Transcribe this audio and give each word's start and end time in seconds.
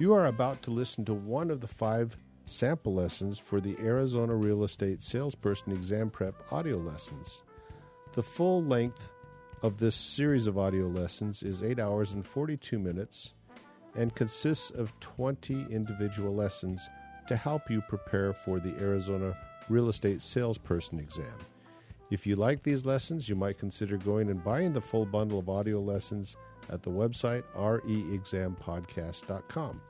You 0.00 0.14
are 0.14 0.26
about 0.26 0.62
to 0.62 0.70
listen 0.70 1.04
to 1.06 1.14
one 1.14 1.50
of 1.50 1.60
the 1.60 1.66
five 1.66 2.16
sample 2.44 2.94
lessons 2.94 3.40
for 3.40 3.60
the 3.60 3.76
Arizona 3.80 4.32
Real 4.32 4.62
Estate 4.62 5.02
Salesperson 5.02 5.72
Exam 5.72 6.08
Prep 6.08 6.36
audio 6.52 6.76
lessons. 6.76 7.42
The 8.12 8.22
full 8.22 8.62
length 8.62 9.10
of 9.60 9.78
this 9.78 9.96
series 9.96 10.46
of 10.46 10.56
audio 10.56 10.86
lessons 10.86 11.42
is 11.42 11.64
8 11.64 11.80
hours 11.80 12.12
and 12.12 12.24
42 12.24 12.78
minutes 12.78 13.34
and 13.96 14.14
consists 14.14 14.70
of 14.70 14.92
20 15.00 15.66
individual 15.68 16.32
lessons 16.32 16.88
to 17.26 17.34
help 17.34 17.68
you 17.68 17.82
prepare 17.88 18.32
for 18.32 18.60
the 18.60 18.76
Arizona 18.78 19.36
Real 19.68 19.88
Estate 19.88 20.22
Salesperson 20.22 21.00
exam. 21.00 21.34
If 22.12 22.24
you 22.24 22.36
like 22.36 22.62
these 22.62 22.86
lessons, 22.86 23.28
you 23.28 23.34
might 23.34 23.58
consider 23.58 23.96
going 23.96 24.30
and 24.30 24.44
buying 24.44 24.72
the 24.72 24.80
full 24.80 25.06
bundle 25.06 25.40
of 25.40 25.48
audio 25.48 25.80
lessons 25.80 26.36
at 26.70 26.84
the 26.84 26.90
website 26.90 27.42
reexampodcast.com. 27.56 29.80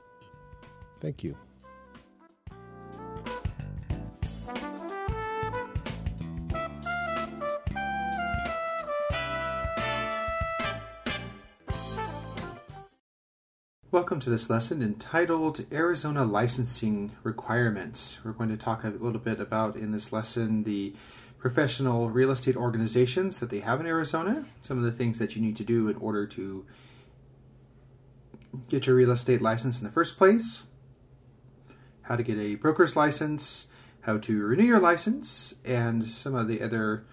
Thank 0.99 1.23
you. 1.23 1.37
Welcome 13.91 14.19
to 14.19 14.29
this 14.29 14.51
lesson 14.51 14.83
entitled 14.83 15.65
Arizona 15.71 16.23
Licensing 16.23 17.11
Requirements. 17.23 18.19
We're 18.23 18.33
going 18.33 18.49
to 18.49 18.57
talk 18.57 18.83
a 18.83 18.89
little 18.89 19.19
bit 19.19 19.39
about 19.41 19.75
in 19.77 19.91
this 19.91 20.13
lesson 20.13 20.63
the 20.63 20.93
professional 21.39 22.09
real 22.09 22.29
estate 22.29 22.55
organizations 22.55 23.39
that 23.39 23.49
they 23.49 23.61
have 23.61 23.79
in 23.79 23.87
Arizona, 23.87 24.45
some 24.61 24.77
of 24.77 24.83
the 24.83 24.91
things 24.91 25.17
that 25.17 25.35
you 25.35 25.41
need 25.41 25.55
to 25.55 25.63
do 25.63 25.87
in 25.87 25.95
order 25.95 26.27
to 26.27 26.65
get 28.67 28.85
your 28.85 28.95
real 28.95 29.11
estate 29.11 29.41
license 29.41 29.79
in 29.79 29.85
the 29.85 29.91
first 29.91 30.17
place, 30.17 30.65
how 32.09 32.15
to 32.15 32.23
get 32.23 32.39
a 32.39 32.55
broker's 32.55 32.95
license, 32.95 33.67
how 34.01 34.17
to 34.17 34.43
renew 34.43 34.63
your 34.63 34.79
license, 34.79 35.53
and 35.63 36.03
some 36.03 36.33
of 36.33 36.47
the 36.47 36.59
other 36.61 37.05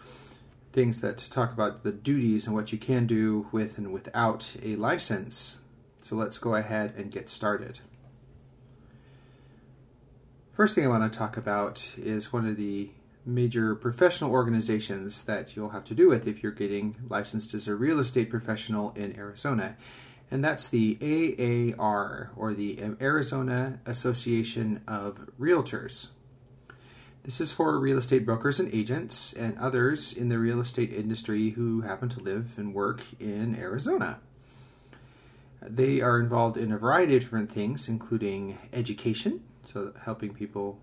things 0.73 1.03
that 1.03 1.19
talk 1.19 1.53
about 1.53 1.85
the 1.85 1.93
duties 1.93 2.47
and 2.47 2.55
what 2.55 2.73
you 2.73 2.79
can 2.79 3.07
do 3.07 3.47
with 3.53 3.77
and 3.77 3.93
without 3.93 4.57
a 4.63 4.75
license. 4.77 5.59
So 6.01 6.17
let's 6.17 6.39
go 6.39 6.55
ahead 6.55 6.95
and 6.97 7.11
get 7.11 7.29
started. 7.29 7.81
First 10.55 10.75
thing 10.75 10.87
I 10.87 10.89
want 10.89 11.13
to 11.13 11.19
talk 11.19 11.37
about 11.37 11.95
is 11.99 12.33
one 12.33 12.49
of 12.49 12.57
the 12.57 12.91
major 13.27 13.75
professional 13.75 14.31
organizations 14.31 15.23
that 15.23 15.55
you'll 15.55 15.71
have 15.71 15.85
to 15.85 15.95
do 15.95 16.09
with 16.09 16.27
if 16.27 16.43
you're 16.43 16.53
getting 16.53 16.97
licensed 17.11 17.53
as 17.53 17.69
a 17.69 17.75
real 17.75 17.99
estate 17.99 18.31
professional 18.31 18.93
in 18.93 19.15
Arizona. 19.19 19.77
And 20.31 20.45
that's 20.45 20.69
the 20.69 21.75
AAR, 21.79 22.33
or 22.37 22.53
the 22.53 22.81
Arizona 23.01 23.79
Association 23.87 24.83
of 24.89 25.29
Realtors. 25.39 26.11
This 27.23 27.41
is 27.41 27.53
for 27.53 27.79
real 27.79 27.99
estate 27.99 28.25
brokers 28.25 28.61
and 28.61 28.73
agents 28.73 29.33
and 29.33 29.59
others 29.59 30.13
in 30.13 30.29
the 30.29 30.39
real 30.39 30.61
estate 30.61 30.93
industry 30.93 31.51
who 31.51 31.81
happen 31.81 32.09
to 32.11 32.21
live 32.21 32.55
and 32.57 32.75
work 32.75 33.03
in 33.19 33.57
Arizona. 33.57 34.21
They 35.61 36.01
are 36.01 36.21
involved 36.21 36.57
in 36.57 36.71
a 36.71 36.79
variety 36.79 37.17
of 37.17 37.23
different 37.23 37.51
things, 37.51 37.89
including 37.89 38.59
education, 38.73 39.43
so 39.65 39.93
helping 40.05 40.35
people 40.35 40.79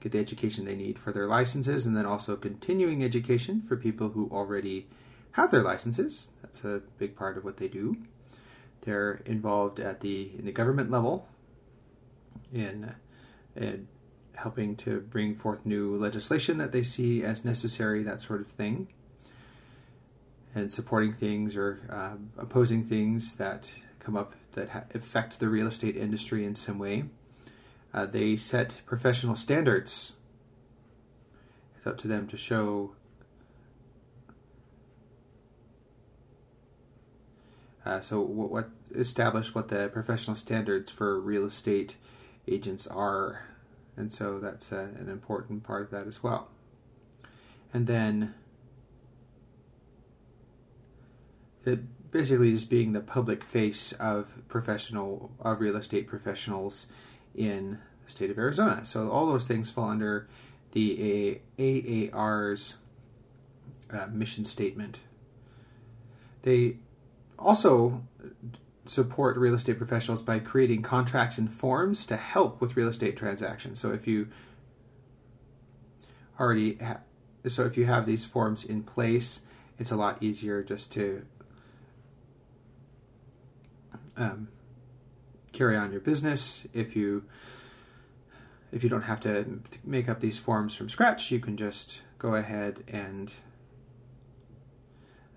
get 0.00 0.12
the 0.12 0.18
education 0.18 0.66
they 0.66 0.76
need 0.76 0.98
for 0.98 1.12
their 1.12 1.26
licenses, 1.26 1.86
and 1.86 1.96
then 1.96 2.04
also 2.04 2.36
continuing 2.36 3.02
education 3.02 3.62
for 3.62 3.76
people 3.76 4.10
who 4.10 4.28
already 4.30 4.86
have 5.32 5.50
their 5.50 5.62
licenses. 5.62 6.28
That's 6.42 6.64
a 6.64 6.82
big 6.98 7.16
part 7.16 7.38
of 7.38 7.44
what 7.44 7.56
they 7.56 7.68
do. 7.68 7.96
They're 8.86 9.20
involved 9.26 9.80
at 9.80 10.00
the 10.00 10.30
in 10.38 10.44
the 10.46 10.52
government 10.52 10.92
level 10.92 11.28
in, 12.54 12.94
in 13.56 13.88
helping 14.36 14.76
to 14.76 15.00
bring 15.00 15.34
forth 15.34 15.66
new 15.66 15.96
legislation 15.96 16.58
that 16.58 16.70
they 16.70 16.84
see 16.84 17.24
as 17.24 17.44
necessary, 17.44 18.04
that 18.04 18.20
sort 18.20 18.40
of 18.40 18.46
thing, 18.46 18.86
and 20.54 20.72
supporting 20.72 21.12
things 21.12 21.56
or 21.56 21.80
uh, 21.90 22.14
opposing 22.38 22.84
things 22.84 23.34
that 23.34 23.72
come 23.98 24.16
up 24.16 24.34
that 24.52 24.68
ha- 24.68 24.84
affect 24.94 25.40
the 25.40 25.48
real 25.48 25.66
estate 25.66 25.96
industry 25.96 26.44
in 26.44 26.54
some 26.54 26.78
way. 26.78 27.04
Uh, 27.92 28.06
they 28.06 28.36
set 28.36 28.82
professional 28.86 29.34
standards. 29.34 30.12
It's 31.76 31.88
up 31.88 31.98
to 31.98 32.08
them 32.08 32.28
to 32.28 32.36
show 32.36 32.94
Uh, 37.86 38.00
so 38.00 38.20
what, 38.20 38.50
what 38.50 38.68
establish 38.96 39.54
what 39.54 39.68
the 39.68 39.88
professional 39.92 40.34
standards 40.36 40.90
for 40.90 41.20
real 41.20 41.44
estate 41.44 41.96
agents 42.48 42.86
are, 42.88 43.42
and 43.96 44.12
so 44.12 44.40
that's 44.40 44.72
uh, 44.72 44.88
an 44.98 45.08
important 45.08 45.62
part 45.62 45.82
of 45.82 45.90
that 45.90 46.08
as 46.08 46.20
well. 46.20 46.48
And 47.72 47.86
then 47.86 48.34
it 51.64 51.80
basically 52.10 52.52
just 52.52 52.68
being 52.68 52.92
the 52.92 53.00
public 53.00 53.44
face 53.44 53.92
of 53.92 54.42
professional 54.48 55.30
of 55.40 55.60
real 55.60 55.76
estate 55.76 56.08
professionals 56.08 56.88
in 57.36 57.78
the 58.04 58.10
state 58.10 58.30
of 58.30 58.38
Arizona. 58.38 58.84
So 58.84 59.10
all 59.10 59.26
those 59.26 59.44
things 59.44 59.70
fall 59.70 59.90
under 59.90 60.26
the 60.72 61.40
AAR's 61.58 62.76
uh, 63.90 64.06
mission 64.08 64.44
statement. 64.44 65.02
They 66.42 66.76
also 67.38 68.02
support 68.86 69.36
real 69.36 69.54
estate 69.54 69.78
professionals 69.78 70.22
by 70.22 70.38
creating 70.38 70.82
contracts 70.82 71.38
and 71.38 71.52
forms 71.52 72.06
to 72.06 72.16
help 72.16 72.60
with 72.60 72.76
real 72.76 72.88
estate 72.88 73.16
transactions. 73.16 73.80
So 73.80 73.92
if 73.92 74.06
you 74.06 74.28
already 76.38 76.76
ha- 76.76 77.00
so 77.48 77.64
if 77.64 77.76
you 77.76 77.86
have 77.86 78.06
these 78.06 78.24
forms 78.24 78.64
in 78.64 78.82
place, 78.82 79.40
it's 79.78 79.90
a 79.90 79.96
lot 79.96 80.22
easier 80.22 80.62
just 80.62 80.92
to 80.92 81.24
um, 84.16 84.48
carry 85.52 85.76
on 85.76 85.92
your 85.92 86.00
business. 86.00 86.66
If 86.72 86.96
you 86.96 87.24
if 88.72 88.82
you 88.82 88.90
don't 88.90 89.02
have 89.02 89.20
to 89.20 89.60
make 89.84 90.08
up 90.08 90.20
these 90.20 90.38
forms 90.38 90.74
from 90.74 90.88
scratch, 90.88 91.30
you 91.30 91.38
can 91.38 91.56
just 91.56 92.02
go 92.18 92.34
ahead 92.34 92.82
and 92.88 93.32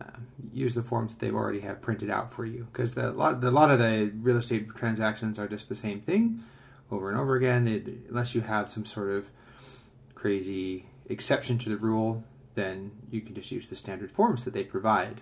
uh, 0.01 0.17
use 0.53 0.73
the 0.73 0.81
forms 0.81 1.13
that 1.13 1.19
they've 1.19 1.35
already 1.35 1.59
have 1.59 1.81
printed 1.81 2.09
out 2.09 2.31
for 2.31 2.45
you 2.45 2.67
because 2.71 2.93
the 2.93 3.11
lot 3.11 3.41
lot 3.43 3.71
of 3.71 3.79
the 3.79 4.11
real 4.21 4.37
estate 4.37 4.69
transactions 4.75 5.37
are 5.37 5.47
just 5.47 5.69
the 5.69 5.75
same 5.75 6.01
thing 6.01 6.41
over 6.91 7.09
and 7.09 7.17
over 7.17 7.35
again. 7.35 7.67
It, 7.67 7.87
unless 8.09 8.33
you 8.33 8.41
have 8.41 8.69
some 8.69 8.85
sort 8.85 9.11
of 9.11 9.29
crazy 10.15 10.85
exception 11.07 11.57
to 11.59 11.69
the 11.69 11.77
rule, 11.77 12.23
then 12.55 12.91
you 13.11 13.21
can 13.21 13.35
just 13.35 13.51
use 13.51 13.67
the 13.67 13.75
standard 13.75 14.11
forms 14.11 14.45
that 14.45 14.53
they 14.53 14.63
provide. 14.63 15.21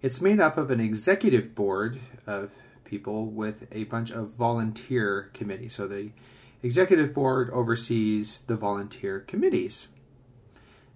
It's 0.00 0.20
made 0.20 0.40
up 0.40 0.56
of 0.58 0.70
an 0.70 0.80
executive 0.80 1.54
board 1.54 2.00
of 2.26 2.52
people 2.84 3.26
with 3.26 3.66
a 3.72 3.84
bunch 3.84 4.10
of 4.10 4.30
volunteer 4.30 5.30
committees. 5.32 5.74
So 5.74 5.86
the 5.86 6.10
executive 6.62 7.14
board 7.14 7.50
oversees 7.50 8.40
the 8.40 8.56
volunteer 8.56 9.20
committees. 9.20 9.88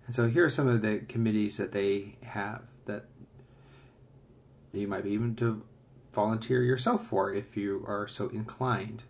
And 0.06 0.14
so 0.14 0.28
here 0.28 0.44
are 0.44 0.50
some 0.50 0.68
of 0.68 0.82
the 0.82 1.00
committees 1.08 1.56
that 1.56 1.72
they 1.72 2.16
have 2.22 2.62
that 2.84 3.06
you 4.72 4.86
might 4.86 5.04
be 5.04 5.10
even 5.10 5.34
to 5.36 5.62
volunteer 6.12 6.62
yourself 6.62 7.04
for 7.04 7.32
if 7.32 7.56
you 7.56 7.84
are 7.86 8.06
so 8.06 8.28
inclined. 8.28 9.04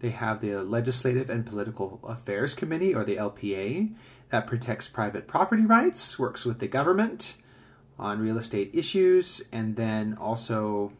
They 0.00 0.10
have 0.10 0.40
the 0.40 0.62
Legislative 0.62 1.28
and 1.28 1.44
Political 1.44 2.00
Affairs 2.04 2.54
Committee, 2.54 2.94
or 2.94 3.04
the 3.04 3.16
LPA, 3.16 3.94
that 4.30 4.46
protects 4.46 4.88
private 4.88 5.26
property 5.26 5.66
rights, 5.66 6.18
works 6.18 6.44
with 6.44 6.60
the 6.60 6.68
government 6.68 7.36
on 7.98 8.20
real 8.20 8.38
estate 8.38 8.70
issues, 8.72 9.42
and 9.52 9.74
then 9.76 10.16
also 10.20 10.92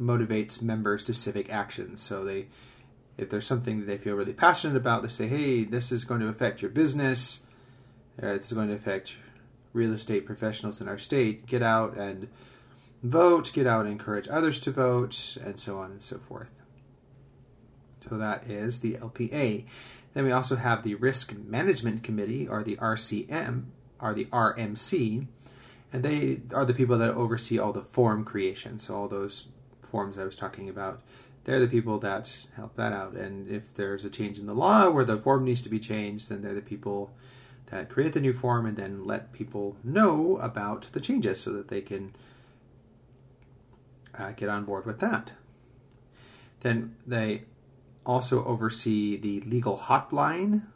motivates 0.00 0.62
members 0.62 1.02
to 1.04 1.12
civic 1.12 1.52
actions. 1.52 2.00
So 2.00 2.24
they, 2.24 2.46
if 3.18 3.28
there's 3.28 3.46
something 3.46 3.80
that 3.80 3.86
they 3.86 3.98
feel 3.98 4.14
really 4.14 4.32
passionate 4.32 4.76
about, 4.76 5.02
they 5.02 5.08
say, 5.08 5.26
"Hey, 5.26 5.64
this 5.64 5.90
is 5.90 6.04
going 6.04 6.20
to 6.20 6.28
affect 6.28 6.62
your 6.62 6.70
business. 6.70 7.40
Uh, 8.20 8.28
it's 8.28 8.52
going 8.52 8.68
to 8.68 8.74
affect 8.74 9.14
real 9.72 9.92
estate 9.92 10.26
professionals 10.26 10.80
in 10.80 10.88
our 10.88 10.98
state. 10.98 11.46
Get 11.46 11.62
out 11.62 11.96
and 11.96 12.28
vote. 13.02 13.52
Get 13.52 13.66
out 13.66 13.84
and 13.84 13.92
encourage 13.92 14.28
others 14.28 14.58
to 14.60 14.70
vote, 14.70 15.36
and 15.44 15.60
so 15.60 15.78
on 15.78 15.90
and 15.92 16.02
so 16.02 16.18
forth." 16.18 16.62
So 18.08 18.18
that 18.18 18.48
is 18.50 18.80
the 18.80 18.94
LPA. 18.94 19.64
Then 20.14 20.24
we 20.24 20.32
also 20.32 20.56
have 20.56 20.82
the 20.82 20.96
Risk 20.96 21.34
Management 21.34 22.02
Committee, 22.02 22.46
or 22.46 22.62
the 22.62 22.76
RCM, 22.76 23.64
or 24.00 24.12
the 24.12 24.26
RMC, 24.26 25.26
and 25.92 26.02
they 26.02 26.40
are 26.54 26.64
the 26.64 26.74
people 26.74 26.98
that 26.98 27.14
oversee 27.14 27.58
all 27.58 27.72
the 27.72 27.82
form 27.82 28.24
creation. 28.24 28.78
So 28.78 28.94
all 28.94 29.08
those 29.08 29.46
forms 29.80 30.18
I 30.18 30.24
was 30.24 30.36
talking 30.36 30.68
about, 30.68 31.02
they're 31.44 31.60
the 31.60 31.68
people 31.68 31.98
that 32.00 32.46
help 32.56 32.76
that 32.76 32.92
out. 32.92 33.14
And 33.14 33.48
if 33.48 33.74
there's 33.74 34.04
a 34.04 34.10
change 34.10 34.38
in 34.38 34.46
the 34.46 34.54
law 34.54 34.90
where 34.90 35.04
the 35.04 35.18
form 35.18 35.44
needs 35.44 35.60
to 35.62 35.68
be 35.68 35.78
changed, 35.78 36.28
then 36.28 36.42
they're 36.42 36.54
the 36.54 36.62
people 36.62 37.12
that 37.66 37.88
create 37.88 38.12
the 38.12 38.20
new 38.20 38.32
form 38.32 38.66
and 38.66 38.76
then 38.76 39.04
let 39.04 39.32
people 39.32 39.76
know 39.82 40.36
about 40.38 40.88
the 40.92 41.00
changes 41.00 41.40
so 41.40 41.52
that 41.52 41.68
they 41.68 41.80
can 41.80 42.14
uh, 44.18 44.32
get 44.32 44.48
on 44.48 44.64
board 44.64 44.84
with 44.84 45.00
that. 45.00 45.32
Then 46.60 46.96
they 47.06 47.42
also 48.04 48.44
oversee 48.44 49.16
the 49.16 49.40
legal 49.40 49.78
hotline 49.78 50.66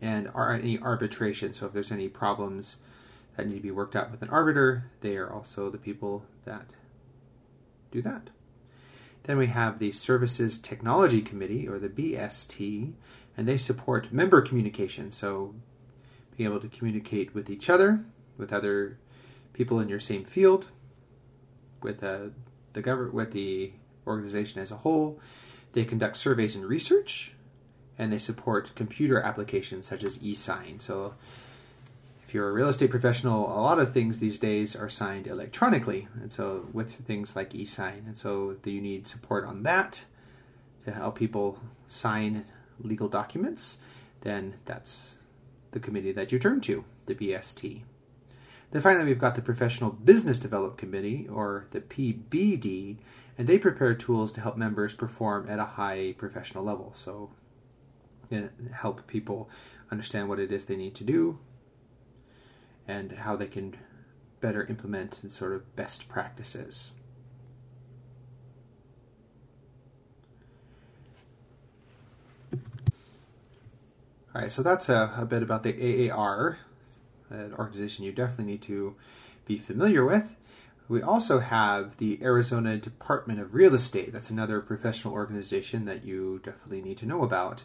and 0.00 0.30
are 0.34 0.52
any 0.52 0.78
arbitration. 0.78 1.52
So 1.52 1.66
if 1.66 1.72
there's 1.72 1.92
any 1.92 2.08
problems 2.08 2.76
that 3.36 3.46
need 3.46 3.56
to 3.56 3.60
be 3.60 3.70
worked 3.70 3.96
out 3.96 4.10
with 4.10 4.22
an 4.22 4.28
arbiter, 4.28 4.90
they 5.00 5.16
are 5.16 5.32
also 5.32 5.70
the 5.70 5.78
people 5.78 6.24
that 6.44 6.74
do 7.90 8.02
that. 8.02 8.30
Then 9.24 9.38
we 9.38 9.46
have 9.46 9.78
the 9.78 9.92
Services 9.92 10.58
Technology 10.58 11.22
Committee, 11.22 11.66
or 11.66 11.78
the 11.78 11.88
BST, 11.88 12.92
and 13.36 13.48
they 13.48 13.56
support 13.56 14.12
member 14.12 14.42
communication. 14.42 15.10
So 15.10 15.54
being 16.36 16.50
able 16.50 16.60
to 16.60 16.68
communicate 16.68 17.34
with 17.34 17.48
each 17.48 17.70
other, 17.70 18.04
with 18.36 18.52
other 18.52 18.98
people 19.52 19.80
in 19.80 19.88
your 19.88 20.00
same 20.00 20.24
field, 20.24 20.66
with 21.82 22.02
uh, 22.02 22.28
the 22.72 22.82
government, 22.82 23.14
with 23.14 23.32
the 23.32 23.72
organization 24.06 24.60
as 24.60 24.72
a 24.72 24.76
whole. 24.76 25.20
They 25.72 25.84
conduct 25.84 26.16
surveys 26.16 26.54
and 26.54 26.64
research, 26.64 27.32
and 27.98 28.12
they 28.12 28.18
support 28.18 28.74
computer 28.74 29.20
applications 29.20 29.86
such 29.86 30.04
as 30.04 30.22
e-sign. 30.22 30.80
So 30.80 31.14
if 32.24 32.34
you're 32.34 32.48
a 32.48 32.52
real 32.52 32.68
estate 32.68 32.90
professional, 32.90 33.46
a 33.46 33.60
lot 33.60 33.78
of 33.78 33.92
things 33.92 34.18
these 34.18 34.38
days 34.38 34.74
are 34.74 34.88
signed 34.88 35.26
electronically, 35.26 36.08
and 36.20 36.32
so 36.32 36.68
with 36.72 36.92
things 36.92 37.36
like 37.36 37.54
e-sign, 37.54 38.04
and 38.06 38.16
so 38.16 38.56
you 38.64 38.80
need 38.80 39.06
support 39.06 39.44
on 39.44 39.62
that 39.62 40.04
to 40.84 40.92
help 40.92 41.16
people 41.18 41.58
sign 41.86 42.44
legal 42.80 43.08
documents. 43.08 43.78
Then 44.22 44.54
that's 44.64 45.16
the 45.74 45.80
committee 45.80 46.12
that 46.12 46.32
you 46.32 46.38
turn 46.38 46.62
to, 46.62 46.84
the 47.04 47.14
BST. 47.14 47.82
Then 48.70 48.82
finally, 48.82 49.04
we've 49.04 49.18
got 49.18 49.34
the 49.34 49.42
Professional 49.42 49.90
Business 49.90 50.38
Development 50.38 50.78
Committee, 50.78 51.28
or 51.30 51.66
the 51.70 51.80
PBD, 51.80 52.96
and 53.36 53.46
they 53.46 53.58
prepare 53.58 53.94
tools 53.94 54.32
to 54.32 54.40
help 54.40 54.56
members 54.56 54.94
perform 54.94 55.48
at 55.48 55.58
a 55.58 55.64
high 55.64 56.14
professional 56.16 56.64
level. 56.64 56.92
So, 56.94 57.30
uh, 58.32 58.42
help 58.72 59.06
people 59.06 59.50
understand 59.90 60.28
what 60.28 60.40
it 60.40 60.50
is 60.50 60.64
they 60.64 60.76
need 60.76 60.94
to 60.94 61.04
do 61.04 61.38
and 62.88 63.12
how 63.12 63.36
they 63.36 63.46
can 63.46 63.76
better 64.40 64.64
implement 64.66 65.22
and 65.22 65.30
sort 65.30 65.52
of 65.52 65.76
best 65.76 66.08
practices. 66.08 66.92
All 74.34 74.40
right, 74.40 74.50
so 74.50 74.64
that's 74.64 74.88
a, 74.88 75.12
a 75.16 75.24
bit 75.24 75.44
about 75.44 75.62
the 75.62 76.10
AAR, 76.10 76.58
an 77.30 77.54
organization 77.54 78.04
you 78.04 78.10
definitely 78.10 78.52
need 78.52 78.62
to 78.62 78.96
be 79.46 79.56
familiar 79.56 80.04
with. 80.04 80.34
We 80.88 81.02
also 81.02 81.38
have 81.38 81.98
the 81.98 82.18
Arizona 82.20 82.76
Department 82.76 83.38
of 83.38 83.54
Real 83.54 83.74
Estate. 83.74 84.12
That's 84.12 84.30
another 84.30 84.60
professional 84.60 85.14
organization 85.14 85.84
that 85.84 86.04
you 86.04 86.40
definitely 86.42 86.82
need 86.82 86.98
to 86.98 87.06
know 87.06 87.22
about. 87.22 87.62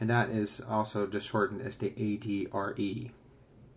And 0.00 0.08
that 0.08 0.30
is 0.30 0.62
also 0.66 1.06
just 1.06 1.28
shortened 1.28 1.60
as 1.60 1.76
the 1.76 1.90
ADRE 1.90 3.10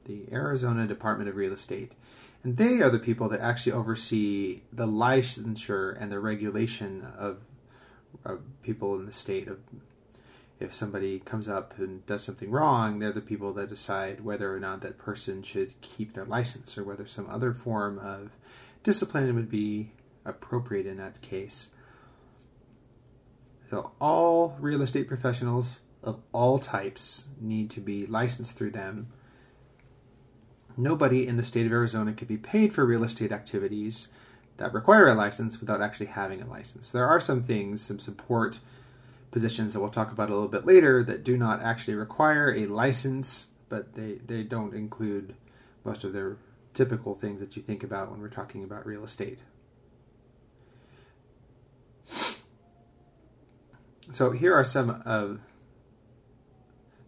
the 0.05 0.25
Arizona 0.31 0.87
Department 0.87 1.29
of 1.29 1.35
Real 1.35 1.53
Estate. 1.53 1.93
And 2.41 2.55
they 2.55 2.81
are 2.81 2.89
the 2.89 2.99
people 2.99 3.27
that 3.29 3.41
actually 3.41 3.73
oversee 3.73 4.61
the 4.71 4.87
licensure 4.87 5.95
and 6.01 6.09
the 6.09 6.19
regulation 6.19 7.05
of, 7.17 7.39
of 8.23 8.41
people 8.61 8.95
in 8.95 9.05
the 9.05 9.11
state. 9.11 9.47
Of 9.49 9.59
if 10.63 10.73
somebody 10.73 11.19
comes 11.19 11.49
up 11.49 11.77
and 11.77 12.05
does 12.05 12.23
something 12.23 12.49
wrong, 12.49 12.99
they're 12.99 13.11
the 13.11 13.21
people 13.21 13.53
that 13.53 13.69
decide 13.69 14.23
whether 14.23 14.53
or 14.53 14.59
not 14.59 14.81
that 14.81 14.97
person 14.97 15.43
should 15.43 15.79
keep 15.81 16.13
their 16.13 16.25
license 16.25 16.77
or 16.77 16.83
whether 16.83 17.05
some 17.05 17.27
other 17.29 17.53
form 17.53 17.99
of 17.99 18.31
discipline 18.83 19.33
would 19.35 19.49
be 19.49 19.91
appropriate 20.25 20.85
in 20.85 20.97
that 20.97 21.21
case. 21.21 21.69
So 23.69 23.91
all 23.99 24.57
real 24.59 24.81
estate 24.81 25.07
professionals 25.07 25.79
of 26.03 26.21
all 26.31 26.59
types 26.59 27.27
need 27.39 27.69
to 27.71 27.81
be 27.81 28.05
licensed 28.05 28.55
through 28.55 28.71
them 28.71 29.07
nobody 30.77 31.27
in 31.27 31.37
the 31.37 31.43
state 31.43 31.65
of 31.65 31.71
Arizona 31.71 32.13
could 32.13 32.27
be 32.27 32.37
paid 32.37 32.73
for 32.73 32.85
real 32.85 33.03
estate 33.03 33.31
activities 33.31 34.09
that 34.57 34.73
require 34.73 35.07
a 35.07 35.13
license 35.13 35.59
without 35.59 35.81
actually 35.81 36.07
having 36.07 36.41
a 36.41 36.47
license. 36.47 36.91
There 36.91 37.07
are 37.07 37.19
some 37.19 37.41
things, 37.41 37.81
some 37.81 37.99
support 37.99 38.59
positions 39.33 39.73
that 39.73 39.79
we'll 39.79 39.89
talk 39.89 40.11
about 40.11 40.29
a 40.29 40.33
little 40.33 40.47
bit 40.47 40.63
later 40.63 41.03
that 41.03 41.23
do 41.23 41.35
not 41.35 41.59
actually 41.61 41.95
require 41.95 42.53
a 42.53 42.67
license, 42.67 43.49
but 43.67 43.95
they, 43.95 44.19
they 44.25 44.43
don't 44.43 44.75
include 44.75 45.35
most 45.83 46.03
of 46.03 46.13
their 46.13 46.37
typical 46.75 47.15
things 47.15 47.39
that 47.39 47.55
you 47.55 47.61
think 47.63 47.83
about 47.83 48.11
when 48.11 48.21
we're 48.21 48.29
talking 48.29 48.63
about 48.63 48.85
real 48.85 49.03
estate. 49.03 49.39
So 54.11 54.31
here 54.31 54.53
are 54.53 54.63
some 54.63 55.01
of 55.05 55.39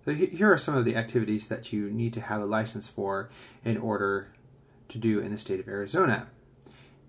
so 0.06 0.14
here 0.14 0.52
are 0.52 0.58
some 0.58 0.76
of 0.76 0.86
the 0.86 0.96
activities 0.96 1.48
that 1.48 1.74
you 1.74 1.90
need 1.92 2.14
to 2.14 2.22
have 2.22 2.42
a 2.42 2.46
license 2.46 2.88
for 2.88 3.30
in 3.64 3.78
order 3.78 4.34
to 4.88 4.98
do 4.98 5.20
in 5.20 5.32
the 5.32 5.38
state 5.38 5.60
of 5.60 5.68
Arizona. 5.68 6.28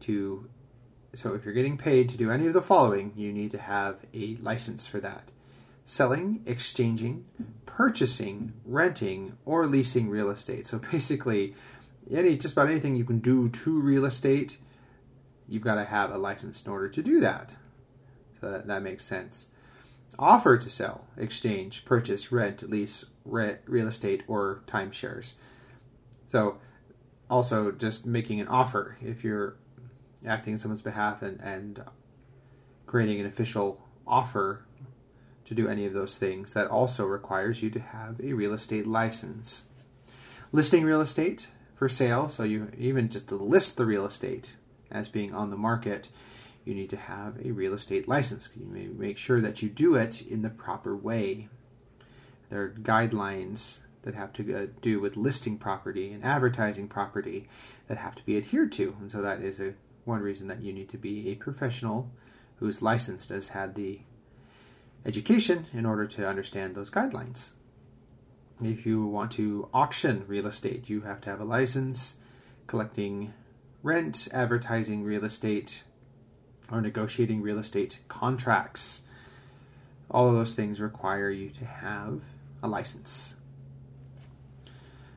To 0.01 0.49
so 1.17 1.35
if 1.35 1.45
you're 1.45 1.55
getting 1.55 1.77
paid 1.79 2.09
to 2.09 2.17
do 2.17 2.31
any 2.31 2.47
of 2.47 2.53
the 2.53 2.63
following, 2.63 3.13
you 3.17 3.33
need 3.33 3.51
to 3.53 3.59
have 3.59 4.01
a 4.15 4.37
license 4.37 4.87
for 4.87 5.01
that. 5.01 5.33
Selling, 5.85 6.43
exchanging, 6.47 7.25
purchasing, 7.65 8.53
renting, 8.65 9.37
or 9.45 9.67
leasing 9.67 10.09
real 10.09 10.31
estate. 10.31 10.67
So 10.67 10.79
basically, 10.93 11.55
any 12.11 12.37
just 12.37 12.55
about 12.55 12.69
anything 12.69 12.97
you 12.97 13.05
can 13.05 13.21
do 13.21 13.49
to 13.49 13.81
real 13.81 14.05
estate, 14.05 14.59
you've 15.49 15.63
got 15.63 15.77
to 15.77 15.85
have 15.85 16.11
a 16.11 16.19
license 16.19 16.65
in 16.65 16.71
order 16.71 16.89
to 16.89 17.03
do 17.03 17.21
that. 17.21 17.57
So 18.41 18.51
that, 18.51 18.67
that 18.67 18.83
makes 18.83 19.05
sense 19.05 19.47
offer 20.19 20.57
to 20.57 20.69
sell, 20.69 21.07
exchange, 21.17 21.85
purchase, 21.85 22.33
rent, 22.33 22.69
lease, 22.69 23.07
re- 23.25 23.59
real 23.67 23.89
estate, 23.89 24.23
or 24.27 24.63
timeshares. 24.67 25.35
So, 26.29 26.59
also 27.29 27.73
just 27.73 28.07
making 28.07 28.41
an 28.41 28.49
offer 28.49 28.97
if 29.01 29.25
you're 29.25 29.57
acting 30.27 30.55
in 30.55 30.59
someone's 30.59 30.83
behalf 30.83 31.23
and, 31.23 31.41
and 31.41 31.83
creating 32.87 33.21
an 33.21 33.27
official 33.27 33.83
offer 34.07 34.65
to 35.45 35.55
do 35.55 35.69
any 35.69 35.87
of 35.87 35.93
those 35.93 36.17
things, 36.17 36.53
that 36.53 36.69
also 36.69 37.05
requires 37.05 37.63
you 37.63 37.71
to 37.71 37.81
have 37.81 38.21
a 38.21 38.33
real 38.33 38.53
estate 38.53 38.87
license. 38.87 39.63
Listing 40.53 40.85
real 40.85 41.01
estate 41.01 41.49
for 41.75 41.89
sale, 41.89 42.29
so 42.29 42.43
you 42.43 42.71
even 42.77 43.09
just 43.09 43.29
to 43.29 43.37
list 43.37 43.77
the 43.77 43.87
real 43.87 44.07
estate 44.07 44.57
as 44.91 45.09
being 45.09 45.35
on 45.35 45.51
the 45.51 45.57
market 45.57 46.09
you 46.67 46.75
need 46.75 46.91
to 46.91 46.97
have 46.97 47.39
a 47.43 47.53
real 47.53 47.73
estate 47.73 48.09
license. 48.09 48.51
You 48.55 48.67
may 48.67 48.87
make 48.89 49.17
sure 49.17 49.41
that 49.41 49.63
you 49.63 49.71
do 49.71 49.95
it 49.95 50.21
in 50.21 50.43
the 50.43 50.51
proper 50.51 50.95
way. 50.95 51.49
There 52.51 52.61
are 52.61 52.71
guidelines 52.71 53.79
that 54.03 54.15
have 54.15 54.33
to 54.35 54.55
uh, 54.55 54.67
do 54.83 55.01
with 55.01 55.17
listing 55.17 55.59
property 55.59 56.13
and 56.13 56.25
advertising 56.25 56.89
property 56.89 57.49
that 57.87 57.99
have 57.99 58.17
to 58.17 58.27
be 58.27 58.37
adhered 58.37 58.73
to, 58.73 58.97
and 59.01 59.11
so 59.11 59.23
that 59.23 59.41
is 59.41 59.61
a 59.61 59.75
one 60.07 60.23
reason 60.23 60.49
that 60.49 60.63
you 60.63 60.73
need 60.73 60.89
to 60.89 60.97
be 60.97 61.29
a 61.29 61.35
professional 61.35 62.11
who's 62.59 62.81
licensed 62.81 63.29
has 63.29 63.51
had 63.51 63.75
the 63.75 64.01
education 65.05 65.67
in 65.73 65.85
order 65.85 66.07
to 66.07 66.27
understand 66.27 66.75
those 66.75 66.91
guidelines. 66.91 67.51
If 68.63 68.87
you 68.87 69.05
want 69.05 69.33
to 69.33 69.69
auction 69.75 70.25
real 70.27 70.47
estate, 70.47 70.89
you 70.89 71.03
have 71.03 71.21
to 71.23 71.31
have 71.31 71.41
a 71.41 71.45
license 71.45 72.17
collecting 72.67 73.35
rent, 73.83 74.29
advertising 74.33 75.05
real 75.05 75.25
estate, 75.25 75.83
or 76.71 76.81
negotiating 76.81 77.43
real 77.43 77.59
estate 77.59 77.99
contracts. 78.09 79.03
All 80.11 80.29
of 80.29 80.35
those 80.35 80.55
things 80.55 80.81
require 80.81 81.31
you 81.31 81.51
to 81.51 81.65
have 81.65 82.23
a 82.63 82.69
license. 82.69 83.35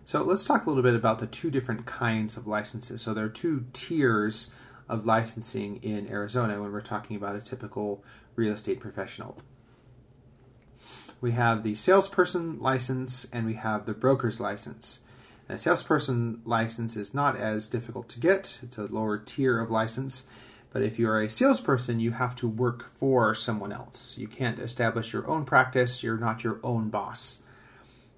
So 0.06 0.24
let's 0.24 0.44
talk 0.44 0.66
a 0.66 0.70
little 0.70 0.84
bit 0.84 0.96
about 0.96 1.20
the 1.20 1.28
two 1.28 1.52
different 1.52 1.86
kinds 1.86 2.36
of 2.36 2.48
licenses. 2.48 3.02
So 3.02 3.14
there 3.14 3.26
are 3.26 3.30
two 3.30 3.66
tiers 3.74 4.52
of 4.90 5.06
licensing 5.06 5.78
in 5.84 6.10
Arizona 6.10 6.60
when 6.60 6.72
we're 6.72 6.82
talking 6.82 7.16
about 7.16 7.36
a 7.36 7.42
typical 7.42 8.04
real 8.36 8.54
estate 8.54 8.80
professional. 8.80 9.38
We 11.22 11.32
have 11.32 11.64
the 11.64 11.76
salesperson 11.76 12.60
license 12.60 13.28
and 13.32 13.46
we 13.46 13.54
have 13.54 13.86
the 13.86 13.94
broker's 13.94 14.40
license. 14.40 15.02
a 15.48 15.58
salesperson 15.58 16.42
license 16.46 16.96
is 16.96 17.14
not 17.14 17.38
as 17.38 17.68
difficult 17.68 18.08
to 18.10 18.20
get, 18.20 18.60
it's 18.64 18.78
a 18.78 18.86
lower 18.86 19.18
tier 19.18 19.60
of 19.60 19.70
license. 19.70 20.24
But 20.72 20.84
if 20.84 21.00
you're 21.00 21.20
a 21.20 21.30
salesperson, 21.30 22.00
you 22.00 22.12
have 22.12 22.36
to 22.36 22.48
work 22.48 22.96
for 22.96 23.34
someone 23.34 23.72
else. 23.72 24.18
You 24.20 24.28
can't 24.28 24.60
establish 24.60 25.14
your 25.14 25.28
own 25.28 25.44
practice, 25.44 26.04
you're 26.04 26.18
not 26.18 26.44
your 26.44 26.60
own 26.64 26.90
boss. 26.90 27.42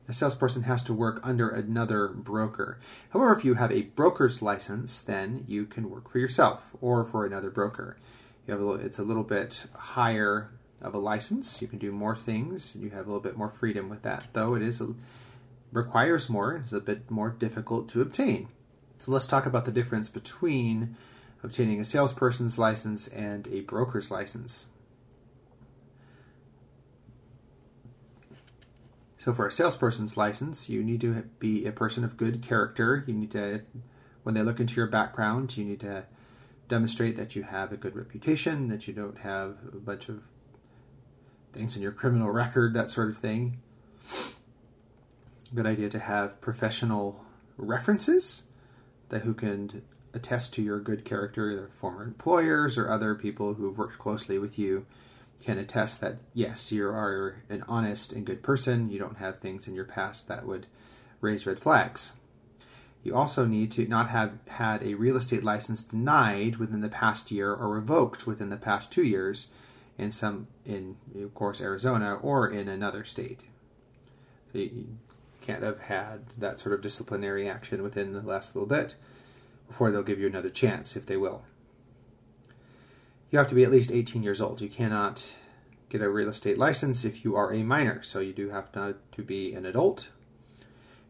A 0.08 0.14
salesperson 0.14 0.64
has 0.64 0.84
to 0.84 0.94
work 0.94 1.20
under 1.24 1.50
another 1.50 2.10
broker. 2.10 2.80
However, 3.12 3.34
if 3.34 3.46
you 3.46 3.54
have 3.54 3.72
a 3.72 3.84
broker's 3.84 4.42
license, 4.42 5.00
then 5.00 5.46
you 5.48 5.66
can 5.66 5.90
work 5.90 6.10
for 6.10 6.20
yourself 6.20 6.72
or 6.82 7.06
for 7.06 7.26
another 7.26 7.50
broker. 7.50 7.98
You 8.46 8.54
have 8.54 8.62
a 8.62 8.66
little, 8.66 8.86
it's 8.86 9.00
a 9.00 9.04
little 9.04 9.24
bit 9.24 9.66
higher 9.74 10.52
of 10.82 10.94
a 10.94 10.98
license. 10.98 11.62
You 11.62 11.68
can 11.68 11.80
do 11.80 11.92
more 11.92 12.16
things. 12.16 12.76
You 12.76 12.90
have 12.90 13.06
a 13.06 13.10
little 13.10 13.22
bit 13.22 13.38
more 13.38 13.50
freedom 13.50 13.88
with 13.90 14.02
that, 14.02 14.28
though 14.34 14.56
it 14.56 14.62
is 14.62 14.82
a, 14.82 14.96
requires 15.72 16.30
more. 16.30 16.58
It's 16.58 16.74
a 16.74 16.80
bit 16.80 17.10
more 17.10 17.30
difficult 17.30 17.88
to 17.90 18.02
obtain. 18.02 18.50
So 18.98 19.12
let's 19.12 19.28
talk 19.28 19.46
about 19.46 19.66
the 19.66 19.72
difference 19.72 20.10
between 20.10 20.96
obtaining 21.44 21.80
a 21.80 21.86
salesperson's 21.86 22.60
license 22.60 23.08
and 23.08 23.48
a 23.48 23.62
broker's 23.62 24.12
license. 24.12 24.68
So, 29.24 29.32
for 29.34 29.46
a 29.46 29.52
salesperson's 29.52 30.18
license, 30.18 30.68
you 30.68 30.84
need 30.84 31.00
to 31.02 31.22
be 31.38 31.68
a 31.68 31.72
person 31.72 32.04
of 32.04 32.18
good 32.18 32.42
character. 32.42 33.04
You 33.06 33.14
need 33.14 33.30
to, 33.30 33.62
when 34.24 34.34
they 34.34 34.42
look 34.42 34.60
into 34.60 34.74
your 34.74 34.88
background, 34.88 35.56
you 35.56 35.64
need 35.64 35.82
to 35.82 36.06
demonstrate 36.68 37.18
that 37.18 37.36
you 37.36 37.44
have 37.44 37.72
a 37.72 37.78
good 37.78 37.96
reputation, 37.96 38.68
that 38.70 38.88
you 38.88 38.96
don't 38.96 39.20
have 39.20 39.58
a 39.72 39.78
bunch 39.78 40.10
of 40.10 40.24
things 41.54 41.76
in 41.76 41.84
your 41.84 41.92
criminal 41.92 42.32
record, 42.32 42.74
that 42.74 42.90
sort 42.90 43.12
of 43.12 43.18
thing. 43.20 43.60
Good 45.54 45.68
idea 45.68 45.90
to 45.90 46.00
have 46.00 46.42
professional 46.42 47.24
references 47.58 48.46
that 49.10 49.22
who 49.22 49.36
can 49.36 49.84
attest 50.16 50.52
to 50.56 50.64
your 50.64 50.80
good 50.80 51.06
character, 51.06 51.52
either 51.52 51.68
former 51.68 52.02
employers 52.02 52.76
or 52.76 52.90
other 52.90 53.14
people 53.14 53.54
who've 53.54 53.78
worked 53.78 54.00
closely 54.00 54.40
with 54.40 54.58
you 54.58 54.88
can 55.42 55.58
attest 55.58 56.02
that 56.02 56.18
yes, 56.34 56.72
you 56.72 56.88
are 56.88 57.44
an 57.50 57.64
honest 57.68 58.14
and 58.14 58.26
good 58.26 58.44
person. 58.44 58.90
You 58.90 59.00
don't 59.00 59.18
have 59.18 59.40
things 59.40 59.68
in 59.68 59.76
your 59.76 59.86
past 59.86 60.28
that 60.28 60.46
would 60.46 60.68
raise 61.20 61.46
red 61.46 61.60
flags. 61.60 62.14
You 63.04 63.16
also 63.16 63.46
need 63.46 63.72
to 63.72 63.88
not 63.88 64.10
have 64.10 64.34
had 64.48 64.84
a 64.84 64.94
real 64.94 65.18
estate 65.18 65.44
license 65.44 65.82
denied 65.82 66.58
within 66.58 66.82
the 66.82 66.90
past 66.90 67.32
year 67.32 67.52
or 67.52 67.70
revoked 67.70 68.28
within 68.28 68.50
the 68.50 68.58
past 68.58 68.92
two 68.92 69.04
years 69.04 69.48
in 69.98 70.12
some 70.12 70.48
in 70.66 70.98
of 71.20 71.34
course 71.34 71.62
Arizona 71.62 72.16
or 72.16 72.48
in 72.48 72.68
another 72.68 73.04
state. 73.04 73.46
So 74.52 74.60
you 74.60 74.98
can't 75.42 75.64
have 75.64 75.80
had 75.82 76.30
that 76.38 76.60
sort 76.60 76.74
of 76.74 76.82
disciplinary 76.82 77.50
action 77.50 77.82
within 77.82 78.14
the 78.14 78.22
last 78.22 78.56
little 78.56 78.68
bit 78.68 78.96
before 79.68 79.90
they'll 79.90 80.04
give 80.04 80.20
you 80.20 80.28
another 80.28 80.50
chance 80.50 80.96
if 80.96 81.06
they 81.06 81.18
will. 81.18 81.44
You 83.32 83.40
have 83.40 83.48
to 83.48 83.56
be 83.56 83.64
at 83.64 83.72
least 83.72 83.92
18 83.92 84.22
years 84.22 84.40
old. 84.40 84.62
You 84.62 84.70
cannot 84.70 85.36
get 85.90 86.02
a 86.02 86.10
real 86.10 86.30
estate 86.30 86.58
license 86.58 87.04
if 87.04 87.26
you 87.26 87.36
are 87.36 87.52
a 87.52 87.64
minor, 87.64 88.04
so 88.04 88.20
you 88.20 88.34
do 88.34 88.50
have 88.50 88.72
to, 88.74 88.96
to 89.14 89.24
be 89.24 89.54
an 89.54 89.66
adult 89.66 90.10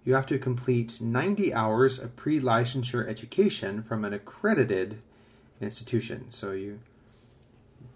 you 0.03 0.15
have 0.15 0.25
to 0.27 0.39
complete 0.39 0.99
90 1.01 1.53
hours 1.53 1.99
of 1.99 2.15
pre-licensure 2.15 3.07
education 3.07 3.83
from 3.83 4.03
an 4.03 4.13
accredited 4.13 5.01
institution. 5.59 6.31
So 6.31 6.51
you 6.51 6.79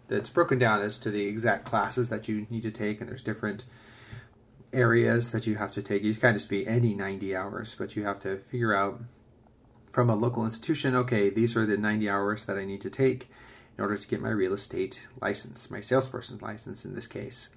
it's 0.08 0.30
broken 0.30 0.60
down 0.60 0.82
as 0.82 1.00
to 1.00 1.10
the 1.10 1.26
exact 1.26 1.66
classes 1.66 2.10
that 2.10 2.28
you 2.28 2.46
need 2.52 2.62
to 2.62 2.70
take, 2.70 3.00
and 3.00 3.10
there's 3.10 3.24
different 3.24 3.64
areas 4.72 5.32
that 5.32 5.48
you 5.48 5.56
have 5.56 5.72
to 5.72 5.82
take. 5.82 6.04
You 6.04 6.14
can't 6.14 6.36
just 6.36 6.48
be 6.48 6.68
any 6.68 6.94
90 6.94 7.36
hours, 7.36 7.76
but 7.76 7.96
you 7.96 8.06
have 8.06 8.20
to 8.20 8.38
figure 8.38 8.76
out 8.76 9.02
from 9.92 10.12
a 10.12 10.16
local 10.16 10.46
institution, 10.46 10.94
okay, 10.94 11.32
these 11.32 11.56
are 11.56 11.66
the 11.66 11.78
90 11.78 12.08
hours 12.08 12.46
that 12.46 12.56
I 12.56 12.66
need 12.66 12.82
to 12.82 12.90
take 12.92 13.32
in 13.78 13.82
order 13.82 13.98
to 13.98 14.08
get 14.08 14.22
my 14.22 14.30
real 14.30 14.54
estate 14.54 15.08
license, 15.22 15.70
my 15.70 15.82
salesperson 15.82 16.40
license 16.42 16.86
in 16.86 16.96
this 16.96 17.08
case. 17.08 17.50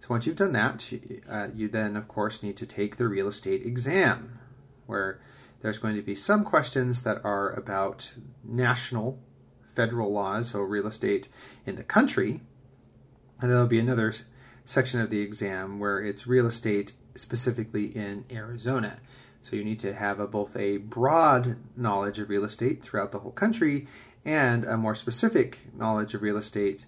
So 0.00 0.08
once 0.10 0.26
you've 0.26 0.36
done 0.36 0.52
that, 0.52 0.92
uh, 1.28 1.48
you 1.54 1.68
then, 1.68 1.96
of 1.96 2.08
course, 2.08 2.42
need 2.42 2.56
to 2.56 2.66
take 2.66 2.96
the 2.96 3.06
real 3.06 3.28
estate 3.28 3.64
exam, 3.64 4.40
where 4.86 5.20
there's 5.60 5.78
going 5.78 5.94
to 5.94 6.02
be 6.02 6.14
some 6.14 6.44
questions 6.44 7.02
that 7.02 7.24
are 7.24 7.50
about 7.50 8.14
national, 8.42 9.20
federal 9.68 10.12
laws, 10.12 10.50
so 10.50 10.60
real 10.60 10.88
estate 10.88 11.28
in 11.64 11.76
the 11.76 11.84
country, 11.84 12.40
and 13.40 13.50
then 13.50 13.50
there'll 13.50 13.66
be 13.66 13.78
another 13.78 14.12
section 14.64 15.00
of 15.00 15.10
the 15.10 15.20
exam 15.20 15.78
where 15.78 16.00
it's 16.00 16.26
real 16.26 16.46
estate 16.46 16.94
specifically 17.14 17.86
in 17.86 18.24
Arizona. 18.30 18.98
So 19.42 19.56
you 19.56 19.64
need 19.64 19.80
to 19.80 19.92
have 19.92 20.20
a, 20.20 20.26
both 20.26 20.56
a 20.56 20.76
broad 20.76 21.56
knowledge 21.76 22.18
of 22.18 22.28
real 22.28 22.44
estate 22.44 22.82
throughout 22.82 23.10
the 23.10 23.18
whole 23.18 23.32
country 23.32 23.86
and 24.24 24.64
a 24.64 24.76
more 24.76 24.94
specific 24.94 25.58
knowledge 25.74 26.14
of 26.14 26.22
real 26.22 26.36
estate 26.36 26.86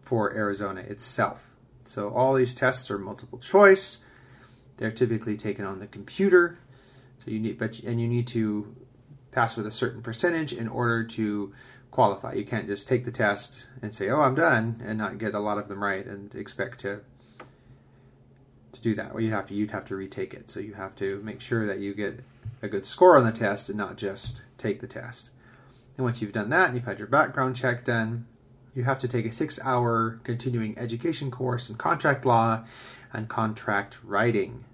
for 0.00 0.34
Arizona 0.34 0.80
itself. 0.80 1.50
So 1.84 2.10
all 2.10 2.34
these 2.34 2.54
tests 2.54 2.90
are 2.90 2.98
multiple 2.98 3.38
choice. 3.38 3.98
They're 4.76 4.90
typically 4.90 5.36
taken 5.36 5.64
on 5.64 5.78
the 5.78 5.86
computer. 5.86 6.58
So 7.24 7.30
you 7.30 7.38
need, 7.38 7.58
but 7.58 7.78
and 7.80 8.00
you 8.00 8.08
need 8.08 8.26
to 8.28 8.74
pass 9.30 9.56
with 9.56 9.66
a 9.66 9.70
certain 9.70 10.02
percentage 10.02 10.52
in 10.52 10.68
order 10.68 11.04
to 11.04 11.52
qualify. 11.90 12.34
You 12.34 12.44
can't 12.44 12.66
just 12.66 12.88
take 12.88 13.04
the 13.04 13.12
test 13.12 13.66
and 13.80 13.94
say, 13.94 14.08
"Oh, 14.08 14.20
I'm 14.20 14.34
done," 14.34 14.80
and 14.84 14.98
not 14.98 15.18
get 15.18 15.34
a 15.34 15.40
lot 15.40 15.58
of 15.58 15.68
them 15.68 15.82
right 15.82 16.04
and 16.04 16.34
expect 16.34 16.80
to 16.80 17.00
to 18.72 18.80
do 18.80 18.94
that. 18.94 19.12
Well, 19.12 19.22
you'd 19.22 19.32
have 19.32 19.46
to 19.46 19.54
you'd 19.54 19.70
have 19.70 19.84
to 19.86 19.96
retake 19.96 20.34
it. 20.34 20.50
So 20.50 20.58
you 20.58 20.74
have 20.74 20.96
to 20.96 21.20
make 21.22 21.40
sure 21.40 21.66
that 21.66 21.78
you 21.78 21.94
get 21.94 22.20
a 22.60 22.68
good 22.68 22.86
score 22.86 23.16
on 23.16 23.24
the 23.24 23.32
test 23.32 23.68
and 23.68 23.78
not 23.78 23.96
just 23.96 24.42
take 24.58 24.80
the 24.80 24.86
test. 24.86 25.30
And 26.02 26.06
once 26.08 26.20
you've 26.20 26.32
done 26.32 26.50
that 26.50 26.66
and 26.66 26.74
you've 26.74 26.84
had 26.84 26.98
your 26.98 27.06
background 27.06 27.54
check 27.54 27.84
done, 27.84 28.26
you 28.74 28.82
have 28.82 28.98
to 28.98 29.06
take 29.06 29.24
a 29.24 29.30
six 29.30 29.60
hour 29.62 30.18
continuing 30.24 30.76
education 30.76 31.30
course 31.30 31.70
in 31.70 31.76
contract 31.76 32.26
law 32.26 32.64
and 33.12 33.28
contract 33.28 34.00
writing. 34.02 34.64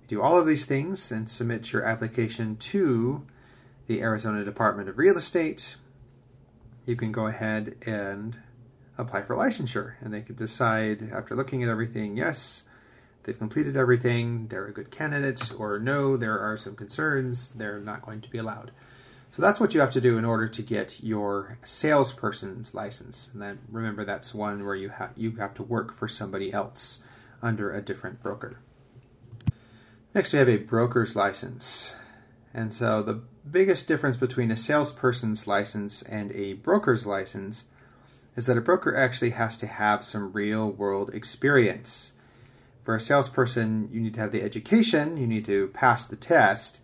You 0.00 0.08
do 0.08 0.22
all 0.22 0.38
of 0.38 0.46
these 0.46 0.64
things 0.64 1.12
and 1.12 1.28
submit 1.28 1.70
your 1.70 1.84
application 1.84 2.56
to 2.56 3.26
the 3.88 4.00
Arizona 4.00 4.42
Department 4.42 4.88
of 4.88 4.96
Real 4.96 5.18
Estate. 5.18 5.76
You 6.86 6.96
can 6.96 7.12
go 7.12 7.26
ahead 7.26 7.76
and 7.84 8.38
apply 8.96 9.24
for 9.24 9.36
licensure, 9.36 9.96
and 10.00 10.14
they 10.14 10.22
can 10.22 10.34
decide 10.34 11.10
after 11.12 11.36
looking 11.36 11.62
at 11.62 11.68
everything 11.68 12.16
yes, 12.16 12.62
they've 13.24 13.38
completed 13.38 13.76
everything, 13.76 14.48
they're 14.48 14.68
a 14.68 14.72
good 14.72 14.90
candidate, 14.90 15.52
or 15.58 15.78
no, 15.78 16.16
there 16.16 16.40
are 16.40 16.56
some 16.56 16.74
concerns, 16.74 17.50
they're 17.50 17.80
not 17.80 18.00
going 18.00 18.22
to 18.22 18.30
be 18.30 18.38
allowed. 18.38 18.70
So 19.30 19.42
that's 19.42 19.60
what 19.60 19.74
you 19.74 19.80
have 19.80 19.90
to 19.90 20.00
do 20.00 20.18
in 20.18 20.24
order 20.24 20.48
to 20.48 20.62
get 20.62 21.02
your 21.02 21.58
salesperson's 21.62 22.74
license. 22.74 23.30
And 23.32 23.42
then 23.42 23.60
remember, 23.70 24.04
that's 24.04 24.34
one 24.34 24.64
where 24.64 24.74
you 24.74 24.88
have 24.88 25.12
you 25.16 25.32
have 25.36 25.54
to 25.54 25.62
work 25.62 25.94
for 25.94 26.08
somebody 26.08 26.52
else 26.52 27.00
under 27.42 27.72
a 27.72 27.82
different 27.82 28.22
broker. 28.22 28.60
Next, 30.14 30.32
we 30.32 30.38
have 30.38 30.48
a 30.48 30.56
broker's 30.56 31.14
license. 31.14 31.94
And 32.54 32.72
so 32.72 33.02
the 33.02 33.20
biggest 33.48 33.86
difference 33.86 34.16
between 34.16 34.50
a 34.50 34.56
salesperson's 34.56 35.46
license 35.46 36.02
and 36.02 36.32
a 36.32 36.54
broker's 36.54 37.06
license 37.06 37.66
is 38.34 38.46
that 38.46 38.56
a 38.56 38.62
broker 38.62 38.96
actually 38.96 39.30
has 39.30 39.58
to 39.58 39.66
have 39.66 40.04
some 40.04 40.32
real 40.32 40.70
world 40.70 41.10
experience. 41.14 42.12
For 42.82 42.94
a 42.94 43.00
salesperson, 43.00 43.88
you 43.92 44.00
need 44.00 44.14
to 44.14 44.20
have 44.20 44.32
the 44.32 44.42
education, 44.42 45.16
you 45.18 45.26
need 45.26 45.44
to 45.44 45.68
pass 45.68 46.04
the 46.04 46.16
test, 46.16 46.80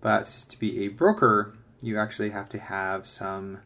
but 0.00 0.26
to 0.48 0.58
be 0.58 0.84
a 0.84 0.88
broker, 0.88 1.54
you 1.82 1.98
actually 1.98 2.30
have 2.30 2.48
to 2.50 2.58
have 2.58 3.06
some 3.06 3.58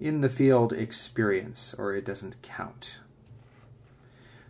in 0.00 0.20
the 0.20 0.28
field 0.28 0.72
experience 0.72 1.74
or 1.76 1.94
it 1.94 2.04
doesn't 2.04 2.40
count. 2.42 3.00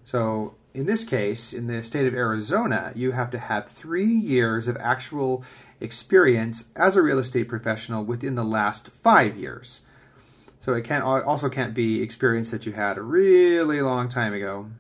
So, 0.05 0.55
in 0.75 0.87
this 0.87 1.05
case, 1.05 1.53
in 1.53 1.67
the 1.67 1.83
state 1.83 2.07
of 2.07 2.15
Arizona, 2.15 2.93
you 2.95 3.13
have 3.13 3.31
to 3.31 3.39
have 3.39 3.69
three 3.69 4.05
years 4.05 4.69
of 4.69 4.77
actual 4.79 5.45
experience 5.81 6.65
as 6.77 6.97
a 6.97 7.03
real 7.03 7.19
estate 7.19 7.49
professional 7.49 8.05
within 8.05 8.35
the 8.35 8.45
last 8.45 8.91
five 8.91 9.37
years. 9.37 9.81
So 10.61 10.75
it 10.75 10.83
can 10.85 11.03
also 11.03 11.49
can't 11.49 11.75
be 11.75 12.03
experience 12.03 12.51
that 12.51 12.67
you 12.67 12.73
had 12.73 12.99
a 12.99 13.03
really 13.03 13.81
long 13.81 14.09
time 14.09 14.35
ago, 14.35 14.71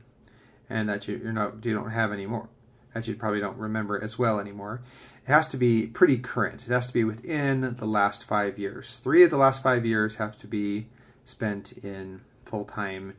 and 0.68 0.88
that 0.88 1.08
you, 1.08 1.16
you're 1.22 1.32
not 1.32 1.64
you 1.64 1.72
don't 1.72 1.90
have 1.90 2.12
anymore 2.12 2.48
that 2.98 3.08
you 3.08 3.14
probably 3.14 3.40
don't 3.40 3.56
remember 3.56 4.02
as 4.02 4.18
well 4.18 4.40
anymore. 4.40 4.82
It 5.26 5.30
has 5.30 5.46
to 5.48 5.56
be 5.56 5.86
pretty 5.86 6.18
current. 6.18 6.66
It 6.66 6.72
has 6.72 6.88
to 6.88 6.92
be 6.92 7.04
within 7.04 7.76
the 7.76 7.86
last 7.86 8.24
five 8.24 8.58
years. 8.58 8.98
Three 8.98 9.22
of 9.22 9.30
the 9.30 9.36
last 9.36 9.62
five 9.62 9.86
years 9.86 10.16
have 10.16 10.36
to 10.38 10.48
be 10.48 10.88
spent 11.24 11.72
in 11.72 12.22
full 12.44 12.64
time 12.64 13.14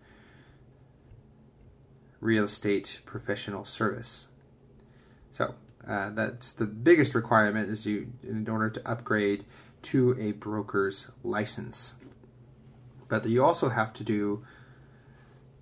real 2.19 2.43
estate 2.43 3.00
professional 3.05 3.63
service. 3.63 4.27
So 5.31 5.55
uh, 5.88 6.09
that's 6.09 6.50
the 6.50 6.65
biggest 6.65 7.15
requirement 7.15 7.69
is 7.69 7.86
you 7.86 8.12
in 8.21 8.50
order 8.50 8.69
to 8.69 8.89
upgrade 8.89 9.45
to 9.83 10.17
a 10.19 10.33
broker's 10.33 11.09
license. 11.24 11.95
But 13.07 13.25
you 13.25 13.45
also 13.45 13.69
have 13.69 13.93
to 13.93 14.03
do 14.03 14.43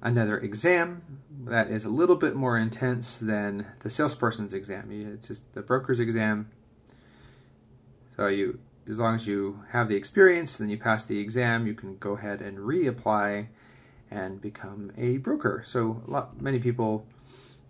another 0.01 0.37
exam 0.37 1.01
that 1.45 1.69
is 1.69 1.85
a 1.85 1.89
little 1.89 2.15
bit 2.15 2.35
more 2.35 2.57
intense 2.57 3.17
than 3.17 3.65
the 3.79 3.89
salesperson's 3.89 4.53
exam. 4.53 4.89
It's 4.91 5.27
just 5.27 5.53
the 5.53 5.61
broker's 5.61 5.99
exam. 5.99 6.49
So 8.15 8.27
you, 8.27 8.59
as 8.89 8.99
long 8.99 9.15
as 9.15 9.27
you 9.27 9.63
have 9.69 9.89
the 9.89 9.95
experience, 9.95 10.57
then 10.57 10.69
you 10.69 10.77
pass 10.77 11.03
the 11.03 11.19
exam, 11.19 11.67
you 11.67 11.73
can 11.73 11.97
go 11.97 12.13
ahead 12.13 12.41
and 12.41 12.59
reapply 12.59 13.47
and 14.09 14.41
become 14.41 14.91
a 14.97 15.17
broker. 15.17 15.63
So 15.65 16.01
a 16.07 16.11
lot, 16.11 16.41
many 16.41 16.59
people 16.59 17.05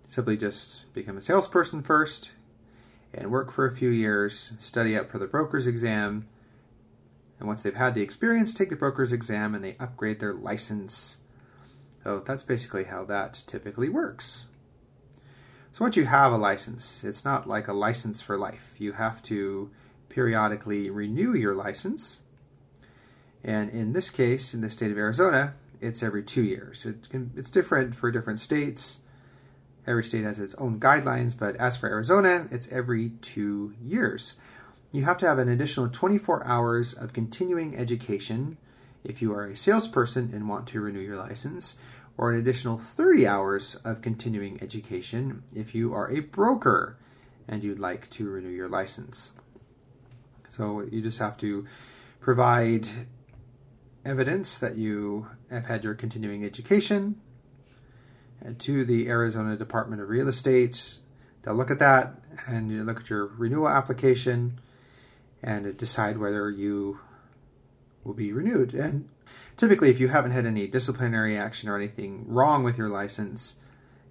simply 0.07 0.37
just 0.37 0.91
become 0.93 1.17
a 1.17 1.21
salesperson 1.21 1.81
first 1.81 2.31
and 3.13 3.31
work 3.31 3.51
for 3.51 3.65
a 3.65 3.71
few 3.71 3.89
years, 3.89 4.53
study 4.59 4.97
up 4.97 5.09
for 5.09 5.17
the 5.17 5.27
broker's 5.27 5.67
exam, 5.67 6.27
and 7.39 7.47
once 7.47 7.61
they've 7.61 7.75
had 7.75 7.93
the 7.93 8.01
experience, 8.01 8.53
take 8.53 8.69
the 8.69 8.75
broker's 8.75 9.11
exam 9.11 9.53
and 9.53 9.63
they 9.63 9.75
upgrade 9.79 10.19
their 10.19 10.33
license 10.33 11.17
so 12.07 12.21
that's 12.21 12.43
basically 12.43 12.85
how 12.85 13.03
that 13.03 13.43
typically 13.47 13.89
works. 13.89 14.47
So 15.73 15.83
once 15.83 15.97
you 15.97 16.05
have 16.05 16.31
a 16.31 16.37
license, 16.37 17.03
it's 17.03 17.25
not 17.25 17.49
like 17.49 17.67
a 17.67 17.73
license 17.73 18.21
for 18.21 18.37
life. 18.37 18.75
You 18.77 18.93
have 18.93 19.21
to 19.23 19.69
periodically 20.07 20.89
renew 20.89 21.33
your 21.33 21.53
license. 21.53 22.21
And 23.43 23.69
in 23.71 23.91
this 23.91 24.09
case, 24.09 24.53
in 24.53 24.61
the 24.61 24.69
state 24.69 24.89
of 24.89 24.97
Arizona, 24.97 25.55
it's 25.81 26.01
every 26.01 26.23
two 26.23 26.43
years. 26.43 26.85
It 26.85 27.09
can, 27.09 27.31
it's 27.35 27.49
different 27.49 27.93
for 27.93 28.09
different 28.09 28.39
states 28.39 29.01
Every 29.87 30.03
state 30.03 30.25
has 30.25 30.37
its 30.37 30.53
own 30.55 30.79
guidelines, 30.81 31.37
but 31.37 31.55
as 31.55 31.77
for 31.77 31.87
Arizona, 31.87 32.47
it's 32.51 32.69
every 32.73 33.11
two 33.21 33.73
years. 33.81 34.35
You 34.91 35.05
have 35.05 35.17
to 35.19 35.27
have 35.27 35.39
an 35.39 35.47
additional 35.47 35.87
24 35.87 36.45
hours 36.45 36.93
of 36.93 37.13
continuing 37.13 37.77
education 37.77 38.57
if 39.03 39.21
you 39.21 39.33
are 39.33 39.45
a 39.45 39.55
salesperson 39.55 40.31
and 40.33 40.49
want 40.49 40.67
to 40.67 40.81
renew 40.81 40.99
your 40.99 41.17
license, 41.17 41.77
or 42.17 42.31
an 42.31 42.39
additional 42.39 42.77
30 42.77 43.27
hours 43.27 43.75
of 43.83 44.01
continuing 44.01 44.61
education 44.61 45.43
if 45.55 45.75
you 45.75 45.93
are 45.93 46.09
a 46.11 46.19
broker 46.19 46.97
and 47.47 47.63
you'd 47.63 47.79
like 47.79 48.09
to 48.09 48.29
renew 48.29 48.49
your 48.49 48.67
license. 48.67 49.31
So 50.49 50.81
you 50.91 51.01
just 51.01 51.19
have 51.19 51.37
to 51.37 51.65
provide 52.19 52.87
evidence 54.05 54.57
that 54.57 54.77
you 54.77 55.27
have 55.49 55.65
had 55.65 55.83
your 55.83 55.93
continuing 55.93 56.43
education 56.43 57.21
to 58.59 58.85
the 58.85 59.07
Arizona 59.07 59.55
Department 59.55 60.01
of 60.01 60.09
Real 60.09 60.27
Estate. 60.27 60.99
They'll 61.41 61.55
look 61.55 61.71
at 61.71 61.79
that 61.79 62.15
and 62.47 62.71
you 62.71 62.83
look 62.83 63.01
at 63.01 63.09
your 63.09 63.27
renewal 63.27 63.69
application 63.69 64.59
and 65.43 65.77
decide 65.77 66.17
whether 66.17 66.49
you 66.49 66.99
will 68.07 68.13
be 68.13 68.31
renewed. 68.31 68.73
And 68.73 69.09
typically, 69.57 69.89
if 69.89 69.99
you 69.99 70.07
haven't 70.07 70.31
had 70.31 70.45
any 70.45 70.65
disciplinary 70.65 71.37
action 71.37 71.69
or 71.69 71.75
anything 71.75 72.25
wrong 72.25 72.63
with 72.63 72.77
your 72.77 72.87
license 72.87 73.57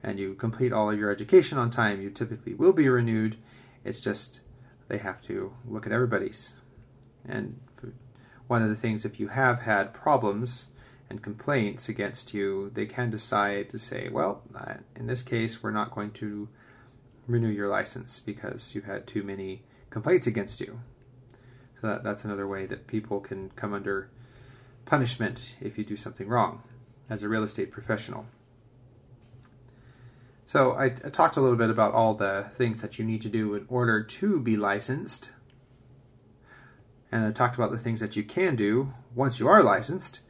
and 0.03 0.21
you 0.21 0.35
complete 0.35 0.73
all 0.73 0.91
of 0.91 0.99
your 0.99 1.11
education 1.11 1.59
on 1.59 1.71
time, 1.71 2.03
you 2.03 2.11
typically 2.11 2.55
will 2.55 2.75
be 2.75 2.89
renewed. 2.89 3.37
It's 3.83 4.01
just 4.01 4.41
they 4.89 4.99
have 4.99 5.21
to 5.23 5.55
look 5.67 5.87
at 5.87 5.93
everybody's. 5.93 6.55
And 7.27 7.59
one 8.47 8.63
of 8.63 8.69
the 8.69 8.77
things, 8.77 9.05
if 9.05 9.19
you 9.19 9.29
have 9.29 9.63
had 9.63 9.93
problems 9.93 10.67
and 11.11 11.23
complaints 11.23 11.89
against 11.89 12.35
you, 12.35 12.71
they 12.75 12.87
can 12.87 13.11
decide 13.11 13.71
to 13.71 13.79
say, 13.79 14.09
well, 14.09 14.43
in 14.95 15.07
this 15.07 15.23
case, 15.23 15.63
we're 15.63 15.71
not 15.71 15.91
going 15.91 16.13
to 16.13 16.49
renew 17.27 17.49
your 17.49 17.69
license 17.69 18.21
because 18.21 18.75
you've 18.75 18.85
had 18.85 19.07
too 19.07 19.25
many 19.25 19.63
complaints 19.91 20.29
against 20.29 20.61
you. 20.61 20.81
So 21.81 21.89
that, 21.89 22.03
that's 22.03 22.25
another 22.25 22.47
way 22.47 22.67
that 22.67 22.87
people 22.87 23.21
can 23.21 23.51
come 23.51 23.75
under 23.75 24.11
punishment 24.85 25.57
if 25.61 25.77
you 25.77 25.85
do 25.85 25.97
something 25.97 26.29
wrong 26.29 26.63
as 27.11 27.23
a 27.23 27.29
real 27.29 27.43
estate 27.43 27.71
professional. 27.71 28.27
So 30.47 30.73
I, 30.73 30.85
I, 30.85 31.11
talked 31.11 31.37
a 31.37 31.41
little 31.41 31.57
bit 31.57 31.71
about 31.71 31.93
all 31.93 32.15
the 32.15 32.47
things 32.55 32.81
that 32.81 32.99
you 32.99 33.05
need 33.05 33.21
to 33.23 33.29
do 33.29 33.55
in 33.55 33.67
order 33.69 34.03
to 34.03 34.41
be 34.41 34.57
licensed. 34.57 35.33
And 37.11 37.25
I 37.25 37.33
talked 37.33 37.57
about 37.57 37.73
the 37.73 37.79
things 37.79 37.99
that 37.99 38.15
you 38.15 38.23
can 38.23 38.55
do 38.55 38.93
once 39.15 39.41
you 39.41 39.49
are 39.49 39.63
licensed. 39.63 40.21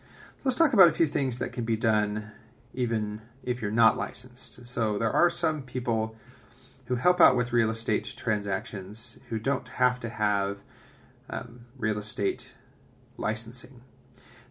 Let's 0.43 0.57
talk 0.57 0.73
about 0.73 0.89
a 0.89 0.93
few 0.93 1.07
things 1.07 1.39
that 1.39 1.53
can 1.53 1.65
be 1.65 1.77
done 1.77 2.33
even 2.73 3.21
if 3.43 3.61
you're 3.61 3.71
not 3.71 3.97
licensed. 3.97 4.67
So 4.67 4.97
there 4.97 5.13
are 5.13 5.29
some 5.29 5.63
people 5.63 6.17
who 6.87 6.97
help 6.97 7.21
out 7.21 7.37
with 7.37 7.53
real 7.53 7.71
estate 7.71 8.15
transactions 8.17 9.19
who 9.29 9.39
don't 9.39 9.69
have 9.69 10.01
to 10.01 10.09
have 10.09 10.61
um, 11.29 11.67
real 11.77 11.99
estate 11.99 12.53
licensing. 13.17 13.83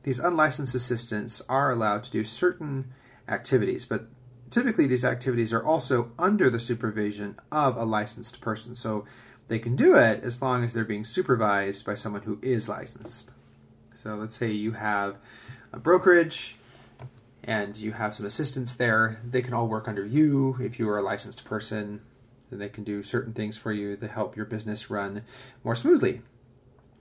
These 0.03 0.19
unlicensed 0.19 0.75
assistants 0.75 1.41
are 1.49 1.71
allowed 1.71 2.03
to 2.03 2.11
do 2.11 2.23
certain 2.23 2.93
activities, 3.27 3.85
but 3.85 4.05
typically 4.49 4.87
these 4.87 5.03
activities 5.05 5.51
are 5.51 5.63
also 5.63 6.11
under 6.19 6.49
the 6.49 6.59
supervision 6.59 7.37
of 7.51 7.75
a 7.75 7.85
licensed 7.85 8.39
person. 8.41 8.75
So 8.75 9.05
they 9.47 9.59
can 9.59 9.75
do 9.75 9.95
it 9.95 10.23
as 10.23 10.41
long 10.41 10.63
as 10.63 10.73
they're 10.73 10.85
being 10.85 11.03
supervised 11.03 11.85
by 11.85 11.95
someone 11.95 12.23
who 12.23 12.39
is 12.41 12.69
licensed. 12.69 13.31
So 13.95 14.15
let's 14.15 14.35
say 14.35 14.51
you 14.51 14.73
have 14.73 15.17
a 15.71 15.79
brokerage 15.79 16.57
and 17.43 17.77
you 17.77 17.93
have 17.93 18.15
some 18.15 18.25
assistants 18.25 18.73
there. 18.73 19.19
They 19.23 19.41
can 19.41 19.53
all 19.53 19.67
work 19.67 19.87
under 19.87 20.05
you 20.05 20.57
if 20.59 20.79
you 20.79 20.89
are 20.89 20.97
a 20.97 21.03
licensed 21.03 21.45
person. 21.45 22.01
Then 22.49 22.59
they 22.59 22.69
can 22.69 22.83
do 22.83 23.03
certain 23.03 23.33
things 23.33 23.57
for 23.57 23.71
you 23.71 23.95
to 23.97 24.07
help 24.07 24.35
your 24.35 24.45
business 24.45 24.89
run 24.89 25.23
more 25.63 25.75
smoothly. 25.75 26.21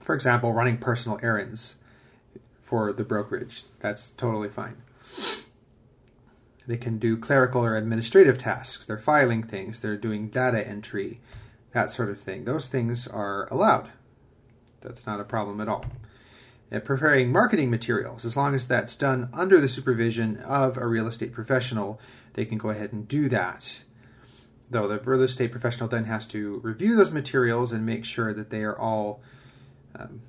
For 0.05 0.13
example, 0.13 0.53
running 0.53 0.77
personal 0.77 1.19
errands 1.23 1.77
for 2.61 2.93
the 2.93 3.03
brokerage. 3.03 3.63
That's 3.79 4.09
totally 4.09 4.49
fine. 4.49 4.77
They 6.67 6.77
can 6.77 6.99
do 6.99 7.17
clerical 7.17 7.65
or 7.65 7.75
administrative 7.75 8.37
tasks. 8.37 8.85
They're 8.85 8.99
filing 8.99 9.41
things, 9.41 9.79
they're 9.79 9.97
doing 9.97 10.29
data 10.29 10.65
entry, 10.65 11.21
that 11.71 11.89
sort 11.89 12.11
of 12.11 12.19
thing. 12.19 12.45
Those 12.45 12.67
things 12.67 13.07
are 13.07 13.47
allowed. 13.49 13.89
That's 14.81 15.07
not 15.07 15.19
a 15.19 15.23
problem 15.23 15.59
at 15.59 15.67
all. 15.67 15.85
Preparing 16.83 17.31
marketing 17.31 17.71
materials, 17.71 18.25
as 18.25 18.37
long 18.37 18.53
as 18.53 18.67
that's 18.67 18.95
done 18.95 19.29
under 19.33 19.59
the 19.59 19.67
supervision 19.67 20.37
of 20.37 20.77
a 20.77 20.85
real 20.85 21.07
estate 21.07 21.33
professional, 21.33 21.99
they 22.33 22.45
can 22.45 22.59
go 22.59 22.69
ahead 22.69 22.93
and 22.93 23.07
do 23.07 23.27
that. 23.29 23.81
Though 24.69 24.87
the 24.87 24.99
real 24.99 25.23
estate 25.23 25.51
professional 25.51 25.89
then 25.89 26.03
has 26.05 26.27
to 26.27 26.59
review 26.59 26.95
those 26.95 27.11
materials 27.11 27.71
and 27.71 27.87
make 27.87 28.05
sure 28.05 28.33
that 28.33 28.51
they 28.51 28.63
are 28.63 28.77
all 28.77 29.23
um, 29.97 30.21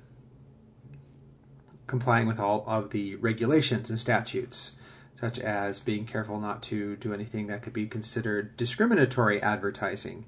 complying 1.85 2.27
with 2.27 2.39
all 2.39 2.63
of 2.67 2.89
the 2.91 3.15
regulations 3.15 3.89
and 3.89 3.99
statutes, 3.99 4.73
such 5.15 5.39
as 5.39 5.79
being 5.79 6.05
careful 6.05 6.39
not 6.39 6.61
to 6.63 6.95
do 6.97 7.13
anything 7.13 7.47
that 7.47 7.61
could 7.61 7.73
be 7.73 7.87
considered 7.87 8.55
discriminatory 8.57 9.41
advertising, 9.41 10.25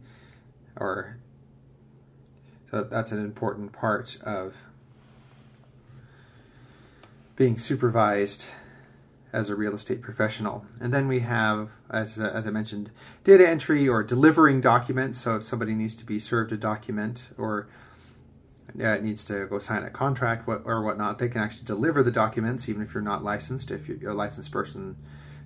or 0.77 1.17
so 2.71 2.83
that's 2.83 3.11
an 3.11 3.19
important 3.19 3.71
part 3.71 4.17
of 4.23 4.57
being 7.35 7.57
supervised 7.57 8.47
as 9.31 9.49
a 9.49 9.55
real 9.55 9.75
estate 9.75 10.01
professional. 10.01 10.65
And 10.79 10.93
then 10.93 11.07
we 11.07 11.19
have, 11.19 11.69
as, 11.89 12.19
uh, 12.19 12.31
as 12.33 12.47
I 12.47 12.49
mentioned, 12.49 12.91
data 13.23 13.47
entry 13.47 13.87
or 13.87 14.03
delivering 14.03 14.59
documents. 14.59 15.19
So 15.19 15.35
if 15.37 15.43
somebody 15.43 15.73
needs 15.73 15.95
to 15.95 16.05
be 16.05 16.19
served 16.19 16.51
a 16.51 16.57
document 16.57 17.29
or 17.37 17.67
it 18.75 19.03
needs 19.03 19.25
to 19.25 19.47
go 19.47 19.59
sign 19.59 19.83
a 19.83 19.89
contract 19.89 20.47
or 20.47 20.83
whatnot, 20.83 21.17
they 21.17 21.29
can 21.29 21.41
actually 21.41 21.65
deliver 21.65 22.03
the 22.03 22.11
documents, 22.11 22.69
even 22.69 22.81
if 22.81 22.93
you're 22.93 23.03
not 23.03 23.23
licensed, 23.23 23.71
if 23.71 23.89
a 23.89 24.13
licensed 24.13 24.51
person 24.51 24.97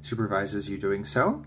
supervises 0.02 0.70
you 0.70 0.78
doing 0.78 1.06
so. 1.06 1.44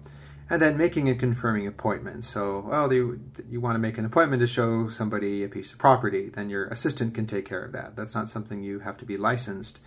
And 0.48 0.62
then 0.62 0.76
making 0.76 1.08
and 1.08 1.18
confirming 1.18 1.66
appointments. 1.66 2.28
So, 2.28 2.64
well, 2.68 2.92
you, 2.92 3.20
you 3.50 3.60
want 3.60 3.74
to 3.74 3.80
make 3.80 3.98
an 3.98 4.04
appointment 4.04 4.40
to 4.40 4.46
show 4.46 4.88
somebody 4.88 5.42
a 5.42 5.48
piece 5.48 5.72
of 5.72 5.78
property, 5.78 6.28
then 6.28 6.48
your 6.48 6.66
assistant 6.68 7.14
can 7.14 7.26
take 7.26 7.44
care 7.44 7.64
of 7.64 7.72
that. 7.72 7.96
That's 7.96 8.14
not 8.14 8.30
something 8.30 8.62
you 8.62 8.78
have 8.80 8.96
to 8.98 9.04
be 9.04 9.16
licensed 9.16 9.80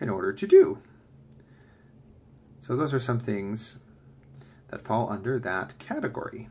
in 0.00 0.08
order 0.08 0.32
to 0.32 0.46
do. 0.46 0.78
So, 2.60 2.76
those 2.76 2.94
are 2.94 3.00
some 3.00 3.18
things 3.18 3.78
that 4.68 4.82
fall 4.82 5.10
under 5.10 5.40
that 5.40 5.76
category. 5.80 6.48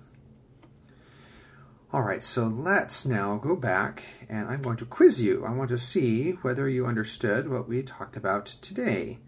All 1.93 2.01
right, 2.01 2.23
so 2.23 2.45
let's 2.45 3.05
now 3.05 3.37
go 3.37 3.55
back 3.55 4.03
and 4.27 4.49
I'm 4.49 4.63
going 4.63 4.75
to 4.77 4.85
quiz 4.85 5.21
you. 5.21 5.45
I 5.45 5.51
want 5.51 5.69
to 5.69 5.77
see 5.77 6.31
whether 6.31 6.67
you 6.67 6.87
understood 6.87 7.47
what 7.47 7.69
we 7.69 7.83
talked 7.83 8.17
about 8.17 8.47
today. 8.47 9.19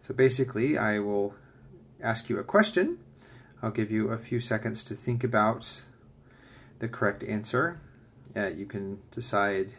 So 0.00 0.12
basically, 0.12 0.76
I 0.76 0.98
will 0.98 1.34
ask 2.02 2.28
you 2.28 2.38
a 2.38 2.44
question. 2.44 2.98
I'll 3.62 3.70
give 3.70 3.92
you 3.92 4.08
a 4.08 4.18
few 4.18 4.40
seconds 4.40 4.82
to 4.84 4.94
think 4.94 5.22
about 5.22 5.84
the 6.80 6.88
correct 6.88 7.22
answer. 7.22 7.80
Uh, 8.36 8.48
you 8.48 8.66
can 8.66 9.00
decide 9.12 9.74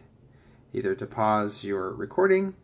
either 0.74 0.96
to 0.96 1.06
pause 1.06 1.66
your 1.66 1.94
recording 1.94 2.56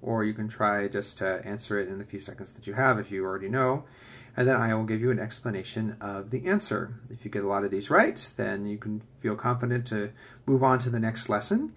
or 0.00 0.24
you 0.24 0.32
can 0.32 0.46
try 0.46 0.86
just 0.86 1.18
to 1.18 1.44
answer 1.44 1.78
it 1.78 1.88
in 1.88 1.98
the 1.98 2.04
few 2.04 2.20
seconds 2.20 2.52
that 2.52 2.66
you 2.66 2.74
have 2.74 2.98
if 2.98 3.10
you 3.10 3.24
already 3.24 3.48
know 3.48 3.84
and 4.36 4.46
then 4.46 4.56
I 4.56 4.74
will 4.74 4.84
give 4.84 5.00
you 5.00 5.10
an 5.10 5.18
explanation 5.18 5.96
of 6.00 6.30
the 6.30 6.46
answer. 6.46 6.94
If 7.10 7.24
you 7.24 7.30
get 7.30 7.44
a 7.44 7.48
lot 7.48 7.64
of 7.64 7.70
these 7.70 7.90
right, 7.90 8.32
then 8.36 8.66
you 8.66 8.78
can 8.78 9.02
feel 9.20 9.36
confident 9.36 9.86
to 9.88 10.12
move 10.46 10.62
on 10.62 10.78
to 10.80 10.90
the 10.90 11.00
next 11.00 11.28
lesson. 11.28 11.72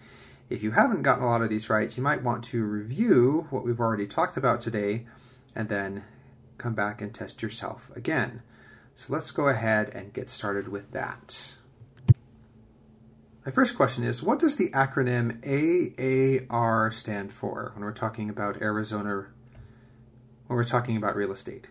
If 0.49 0.61
you 0.61 0.71
haven't 0.71 1.01
gotten 1.01 1.23
a 1.23 1.27
lot 1.27 1.41
of 1.41 1.49
these 1.49 1.69
right, 1.69 1.95
you 1.95 2.03
might 2.03 2.21
want 2.21 2.43
to 2.45 2.63
review 2.63 3.47
what 3.49 3.65
we've 3.65 3.79
already 3.79 4.07
talked 4.07 4.37
about 4.37 4.61
today 4.61 5.05
and 5.55 5.69
then 5.69 6.03
come 6.57 6.73
back 6.73 7.01
and 7.01 7.13
test 7.13 7.41
yourself 7.41 7.91
again. 7.95 8.41
So 8.95 9.11
let's 9.11 9.31
go 9.31 9.47
ahead 9.47 9.89
and 9.89 10.13
get 10.13 10.29
started 10.29 10.67
with 10.67 10.91
that. 10.91 11.55
My 13.45 13.51
first 13.51 13.75
question 13.75 14.03
is 14.03 14.23
What 14.23 14.39
does 14.39 14.55
the 14.55 14.69
acronym 14.69 15.41
AAR 16.49 16.91
stand 16.91 17.31
for 17.31 17.71
when 17.73 17.83
we're 17.83 17.91
talking 17.91 18.29
about 18.29 18.61
Arizona, 18.61 19.27
when 20.47 20.55
we're 20.55 20.63
talking 20.63 20.95
about 20.95 21.15
real 21.15 21.31
estate? 21.31 21.67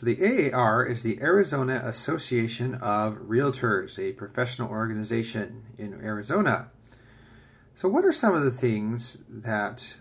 So 0.00 0.06
the 0.06 0.50
AAR 0.50 0.86
is 0.86 1.02
the 1.02 1.20
Arizona 1.20 1.82
Association 1.84 2.76
of 2.76 3.16
Realtors, 3.16 3.98
a 3.98 4.12
professional 4.12 4.70
organization 4.70 5.64
in 5.76 5.92
Arizona. 6.02 6.70
So 7.74 7.86
what 7.86 8.06
are 8.06 8.12
some 8.12 8.34
of 8.34 8.42
the 8.42 8.50
things 8.50 9.18
that 9.28 9.98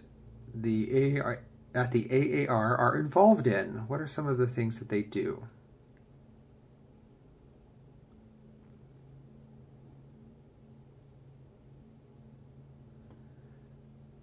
the 0.55 1.19
AAR, 1.19 1.41
that 1.73 1.91
the 1.91 2.47
AAR 2.47 2.77
are 2.77 2.95
involved 2.95 3.45
in? 3.45 3.89
What 3.89 3.99
are 3.99 4.07
some 4.07 4.25
of 4.25 4.37
the 4.37 4.47
things 4.47 4.79
that 4.79 4.87
they 4.87 5.01
do? 5.01 5.47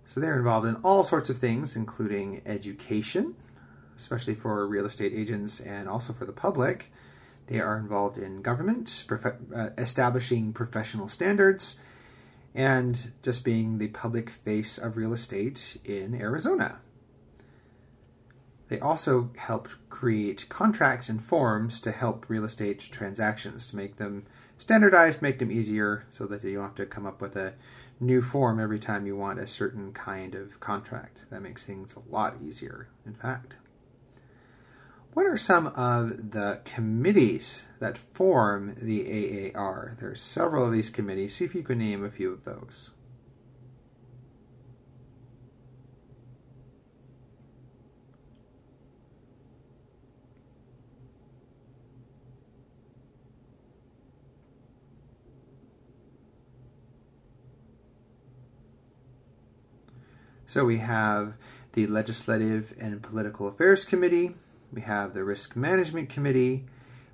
So 0.07 0.21
they're 0.21 0.39
involved 0.39 0.67
in 0.67 0.77
all 0.77 1.05
sorts 1.05 1.29
of 1.29 1.37
things, 1.37 1.77
including 1.77 2.41
education, 2.47 3.35
especially 3.97 4.35
for 4.35 4.67
real 4.67 4.87
estate 4.87 5.13
agents 5.15 5.61
and 5.61 5.89
also 5.89 6.13
for 6.13 6.25
the 6.25 6.33
public. 6.33 6.93
They 7.47 7.61
are 7.61 7.79
involved 7.79 8.19
in 8.19 8.43
government, 8.43 9.05
prof- 9.07 9.37
uh, 9.55 9.71
establishing 9.79 10.53
professional 10.53 11.09
standards, 11.09 11.77
and 12.55 13.13
just 13.23 13.45
being 13.45 13.79
the 13.79 13.89
public 13.89 14.31
face 14.31 14.79
of 14.79 14.97
real 14.97 15.13
estate 15.13 15.77
in 15.85 16.15
Arizona. 16.21 16.79
They 18.69 18.81
also 18.81 19.31
helped 19.37 19.77
create 19.91 20.47
contracts 20.49 21.09
and 21.09 21.23
forms 21.23 21.81
to 21.81 21.93
help 21.93 22.27
real 22.29 22.45
estate 22.45 22.81
transactions 22.91 23.71
to 23.71 23.77
make 23.77 23.97
them 23.97 24.25
standardized, 24.59 25.23
make 25.23 25.39
them 25.39 25.53
easier 25.53 26.05
so 26.11 26.27
that 26.27 26.43
you 26.43 26.55
don't 26.55 26.65
have 26.65 26.75
to 26.77 26.87
come 26.87 27.07
up 27.07 27.21
with 27.21 27.37
a 27.37 27.55
new 28.01 28.21
form 28.21 28.59
every 28.59 28.79
time 28.79 29.07
you 29.07 29.17
want 29.17 29.39
a 29.39 29.47
certain 29.47 29.93
kind 29.93 30.35
of 30.35 30.59
contract. 30.59 31.27
That 31.31 31.43
makes 31.43 31.65
things 31.65 31.95
a 31.95 32.13
lot 32.13 32.37
easier, 32.43 32.89
in 33.05 33.15
fact. 33.15 33.57
What 35.17 35.25
are 35.25 35.39
some 35.39 35.69
of 35.69 36.33
the 36.33 36.61
committees 36.67 37.69
that 37.79 37.97
form 37.97 38.75
the 38.79 39.51
AAR? 39.55 39.97
There's 39.99 40.21
several 40.21 40.67
of 40.67 40.73
these 40.73 40.91
committees. 40.91 41.37
See 41.37 41.47
if 41.47 41.55
you 41.55 41.63
can 41.63 41.79
name 41.79 42.05
a 42.05 42.11
few 42.11 42.31
of 42.31 42.45
those. 42.45 42.91
So 60.45 60.67
we 60.67 60.77
have 60.77 61.39
the 61.73 61.87
Legislative 61.87 62.75
and 62.79 63.03
Political 63.03 63.49
Affairs 63.49 63.87
Committee, 63.87 64.35
we 64.73 64.83
have 64.83 65.15
the 65.15 65.25
Risk 65.25 65.57
Management 65.57 66.09
Committee, 66.09 66.67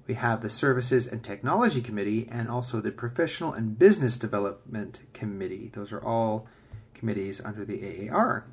we 0.06 0.14
have 0.14 0.40
the 0.40 0.50
Services 0.50 1.06
and 1.06 1.22
Technology 1.22 1.80
Committee, 1.80 2.28
and 2.30 2.48
also 2.48 2.80
the 2.80 2.90
Professional 2.90 3.52
and 3.52 3.78
Business 3.78 4.16
Development 4.16 5.00
Committee. 5.12 5.70
Those 5.72 5.92
are 5.92 6.02
all 6.02 6.46
committees 6.94 7.40
under 7.40 7.64
the 7.64 8.08
AAR. 8.10 8.46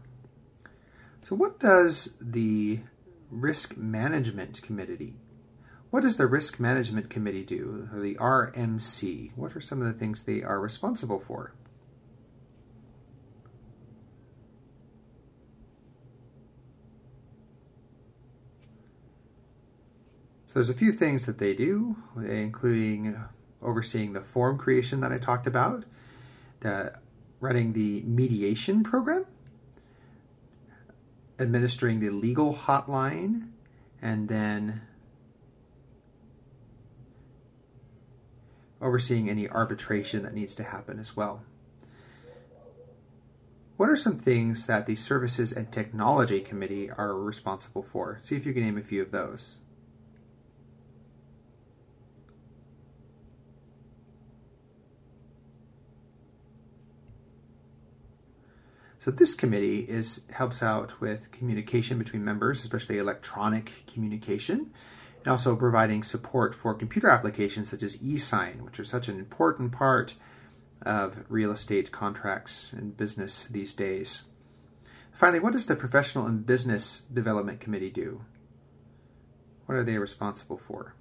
So, 1.22 1.36
what 1.36 1.60
does 1.60 2.14
the 2.22 2.80
Risk 3.30 3.78
Management 3.78 4.62
Committee? 4.62 5.16
What 5.90 6.04
does 6.04 6.18
the 6.18 6.28
Risk 6.28 6.60
Management 6.60 7.10
Committee 7.10 7.44
do, 7.44 7.90
or 7.92 8.00
the 8.00 8.16
RMC? 8.16 9.32
What 9.36 9.56
are 9.56 9.62
some 9.62 9.82
of 9.82 9.88
the 9.88 9.98
things 9.98 10.24
they 10.24 10.44
are 10.44 10.60
responsible 10.60 11.20
for? 11.20 11.54
So 20.50 20.56
there's 20.56 20.72
a 20.72 20.74
few 20.74 20.92
things 20.92 21.28
that 21.28 21.38
they 21.38 21.54
do, 21.54 21.96
including 22.18 23.16
overseeing 23.62 24.14
the 24.14 24.22
form 24.22 24.58
creation 24.58 25.00
that 25.02 25.12
I 25.12 25.20
talked 25.20 25.46
about, 25.46 25.84
the, 26.62 26.92
running 27.40 27.74
the 27.74 28.02
mediation 28.02 28.82
program, 28.82 29.28
administering 31.40 32.00
the 32.00 32.10
legal 32.10 32.56
hotline, 32.56 33.50
and 34.02 34.28
then 34.28 34.82
overseeing 38.82 39.30
any 39.30 39.48
arbitration 39.48 40.24
that 40.24 40.34
needs 40.34 40.56
to 40.56 40.64
happen 40.64 40.98
as 40.98 41.16
well. 41.16 41.44
What 43.78 43.88
are 43.88 43.96
some 43.96 44.18
things 44.18 44.66
that 44.66 44.88
the 44.88 44.96
Services 44.96 45.52
and 45.52 45.72
Technology 45.72 46.40
Committee 46.40 46.90
are 46.90 47.16
responsible 47.16 47.84
for? 47.84 48.18
See 48.20 48.36
if 48.36 48.48
you 48.48 48.54
can 48.54 48.64
name 48.64 48.80
a 48.80 48.82
few 48.82 49.04
of 49.04 49.12
those. 49.12 49.60
So 59.00 59.12
this 59.12 59.34
committee 59.34 59.80
is 59.90 60.22
helps 60.32 60.62
out 60.62 61.00
with 61.00 61.32
communication 61.32 61.98
between 61.98 62.24
members, 62.24 62.62
especially 62.62 62.98
electronic 62.98 63.84
communication, 63.88 64.72
and 65.20 65.28
also 65.28 65.56
providing 65.56 66.04
support 66.04 66.54
for 66.54 66.74
computer 66.74 67.08
applications 67.08 67.70
such 67.70 67.82
as 67.82 68.02
e-sign, 68.04 68.64
which 68.64 68.78
are 68.78 68.84
such 68.84 69.08
an 69.08 69.18
important 69.18 69.72
part 69.72 70.16
of 70.82 71.24
real 71.30 71.52
estate 71.52 71.92
contracts 71.92 72.74
and 72.74 72.98
business 72.98 73.46
these 73.46 73.74
days. 73.74 74.24
Finally, 75.14 75.40
what 75.40 75.54
does 75.54 75.66
the 75.66 75.78
Professional 75.78 76.26
and 76.26 76.46
Business 76.46 77.04
Development 77.14 77.60
Committee 77.62 77.90
do? 77.90 78.26
What 79.66 79.78
are 79.78 79.84
they 79.84 79.98
responsible 79.98 80.58
for? 80.58 80.94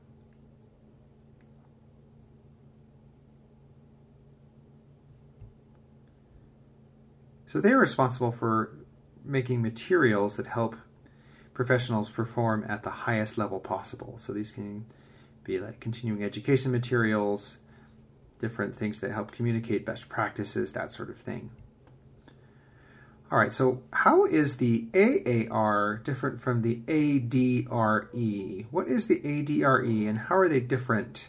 So 7.49 7.63
they 7.63 7.73
are 7.73 7.79
responsible 7.79 8.31
for 8.31 8.77
making 9.25 9.63
materials 9.63 10.37
that 10.37 10.49
help 10.49 10.77
professionals 11.55 12.11
perform 12.11 12.63
at 12.69 12.83
the 12.83 12.91
highest 12.91 13.39
level 13.39 13.59
possible. 13.59 14.17
So 14.19 14.35
these 14.35 14.51
can 14.51 14.85
be 15.45 15.59
like 15.59 15.81
continuing 15.81 16.23
education 16.23 16.71
materials, 16.71 17.57
different 18.39 18.77
things 18.77 19.01
that 19.01 19.13
help 19.13 19.33
communicate 19.33 19.87
best 19.87 20.11
practices, 20.11 20.75
that 20.75 20.93
sort 20.93 21.09
of 21.09 21.17
thing. 21.17 21.51
All 23.33 23.39
right, 23.39 23.53
so 23.53 23.83
how 23.95 24.27
is 24.27 24.59
the 24.59 24.87
AAR 24.95 26.03
different 26.05 26.43
from 26.43 26.61
the 26.61 26.83
ADRE? 26.87 28.67
What 28.71 28.89
is 28.89 29.07
the 29.07 29.21
ADRE 29.25 30.07
and 30.07 30.19
how 30.19 30.37
are 30.37 30.51
they 30.51 30.61
different 30.61 31.29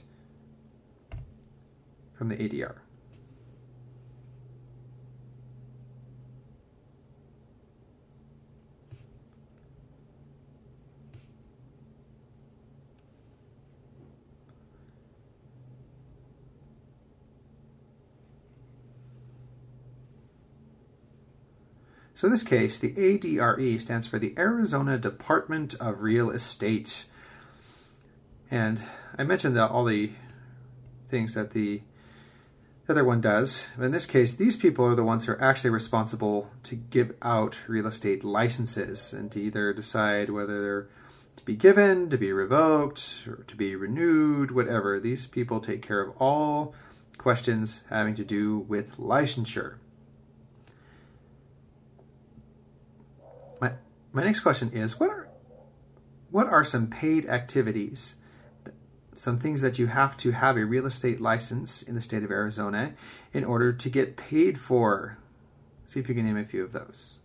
from 2.13 2.27
the 2.27 2.36
ADR? 2.36 2.79
So 22.19 22.25
in 22.25 22.32
this 22.32 22.43
case, 22.43 22.77
the 22.77 22.93
ADRE 22.97 23.79
stands 23.79 24.05
for 24.05 24.19
the 24.19 24.34
Arizona 24.38 24.97
Department 24.97 25.75
of 25.75 26.01
Real 26.01 26.32
Estate. 26.32 27.05
And 28.51 28.84
I 29.17 29.23
mentioned 29.23 29.58
all 29.58 29.86
the 29.86 30.12
things 31.10 31.34
that 31.36 31.51
the 31.51 31.82
other 32.89 33.05
one 33.05 33.21
does. 33.21 33.67
But 33.77 33.86
in 33.86 33.91
this 33.91 34.05
case, 34.05 34.34
these 34.34 34.58
people 34.58 34.86
are 34.86 34.95
the 34.95 35.03
ones 35.05 35.27
who 35.27 35.32
are 35.32 35.41
actually 35.41 35.69
responsible 35.69 36.51
to 36.63 36.75
give 36.75 37.15
out 37.21 37.62
real 37.69 37.88
estate 37.88 38.25
licenses 38.25 39.13
and 39.13 39.32
to 39.32 39.41
either 39.41 39.71
decide 39.71 40.29
whether 40.29 40.62
they're 40.62 40.89
to 41.38 41.45
be 41.45 41.55
given, 41.55 42.10
to 42.10 42.17
be 42.17 42.34
revoked, 42.34 43.23
or 43.29 43.45
to 43.47 43.55
be 43.55 43.77
renewed, 43.77 44.51
whatever. 44.51 44.99
These 44.99 45.25
people 45.27 45.62
take 45.62 45.82
care 45.82 46.01
of 46.01 46.13
all 46.19 46.75
questions 47.17 47.82
having 47.89 48.15
to 48.15 48.25
do 48.25 48.60
with 48.60 48.97
licensure. 48.97 49.75
My 54.12 54.24
next 54.24 54.39
question 54.41 54.69
is 54.72 55.00
what 55.00 55.10
are 55.10 55.28
what 56.32 56.48
are 56.48 56.63
some 56.63 56.88
paid 56.88 57.26
activities 57.26 58.15
some 59.19 59.38
things 59.38 59.60
that 59.60 59.78
you 59.78 59.88
have 59.88 60.15
to 60.15 60.32
have 60.32 60.56
a 60.56 60.65
real 60.65 60.86
estate 60.86 61.19
license 61.19 61.82
in 61.82 61.93
the 61.93 62.00
state 62.00 62.24
of 62.24 62.32
Arizona 62.32 62.93
in 63.34 63.43
order 63.43 63.74
to 63.74 63.89
get 63.89 64.15
paid 64.15 64.58
for? 64.58 65.17
See 65.86 66.00
if 66.00 66.08
you 66.08 66.15
can 66.15 66.26
name 66.26 66.38
a 66.38 66.45
few 66.45 66.63
of 66.63 66.72
those. 66.72 67.17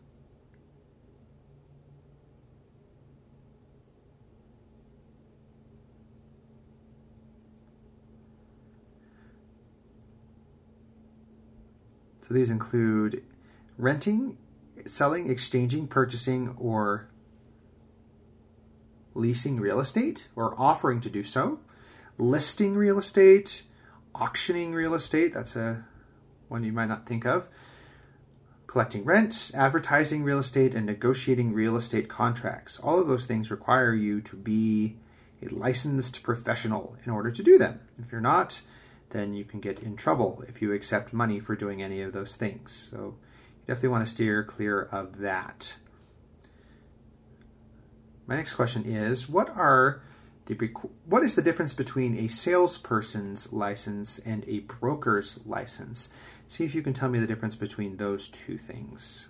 So 12.22 12.34
these 12.34 12.50
include 12.50 13.22
renting 13.78 14.36
selling, 14.86 15.30
exchanging, 15.30 15.88
purchasing, 15.88 16.54
or 16.58 17.08
leasing 19.14 19.60
real 19.60 19.80
estate 19.80 20.28
or 20.34 20.54
offering 20.58 21.00
to 21.00 21.10
do 21.10 21.22
so, 21.22 21.60
listing 22.18 22.74
real 22.74 22.98
estate, 22.98 23.62
auctioning 24.14 24.72
real 24.74 24.94
estate, 24.94 25.32
that's 25.32 25.56
a 25.56 25.84
one 26.48 26.64
you 26.64 26.72
might 26.72 26.86
not 26.88 27.06
think 27.06 27.24
of, 27.24 27.48
collecting 28.66 29.04
rents, 29.04 29.54
advertising 29.54 30.24
real 30.24 30.38
estate, 30.38 30.74
and 30.74 30.86
negotiating 30.86 31.52
real 31.52 31.76
estate 31.76 32.08
contracts. 32.08 32.78
All 32.80 33.00
of 33.00 33.08
those 33.08 33.26
things 33.26 33.50
require 33.50 33.94
you 33.94 34.20
to 34.22 34.36
be 34.36 34.96
a 35.42 35.48
licensed 35.48 36.22
professional 36.22 36.96
in 37.04 37.12
order 37.12 37.30
to 37.30 37.42
do 37.42 37.58
them. 37.58 37.80
If 37.98 38.10
you're 38.12 38.20
not, 38.20 38.62
then 39.10 39.34
you 39.34 39.44
can 39.44 39.60
get 39.60 39.78
in 39.78 39.96
trouble 39.96 40.44
if 40.48 40.60
you 40.60 40.72
accept 40.72 41.12
money 41.12 41.38
for 41.38 41.54
doing 41.54 41.82
any 41.82 42.00
of 42.00 42.12
those 42.12 42.34
things. 42.34 42.72
So 42.72 43.14
definitely 43.66 43.88
want 43.90 44.06
to 44.06 44.10
steer 44.10 44.42
clear 44.44 44.82
of 44.82 45.18
that. 45.18 45.76
my 48.26 48.36
next 48.36 48.54
question 48.54 48.84
is 48.84 49.28
what 49.28 49.48
are 49.50 50.02
the 50.46 50.70
what 51.06 51.22
is 51.22 51.34
the 51.34 51.42
difference 51.42 51.72
between 51.72 52.18
a 52.18 52.28
salesperson's 52.28 53.52
license 53.52 54.18
and 54.18 54.44
a 54.46 54.60
broker's 54.60 55.40
license? 55.46 56.10
See 56.48 56.64
if 56.64 56.74
you 56.74 56.82
can 56.82 56.92
tell 56.92 57.08
me 57.08 57.18
the 57.18 57.26
difference 57.26 57.56
between 57.56 57.96
those 57.96 58.28
two 58.28 58.58
things. 58.58 59.28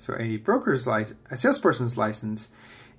So 0.00 0.16
a 0.18 0.38
broker's 0.38 0.86
license, 0.86 1.18
a 1.30 1.36
salesperson's 1.36 1.98
license 1.98 2.48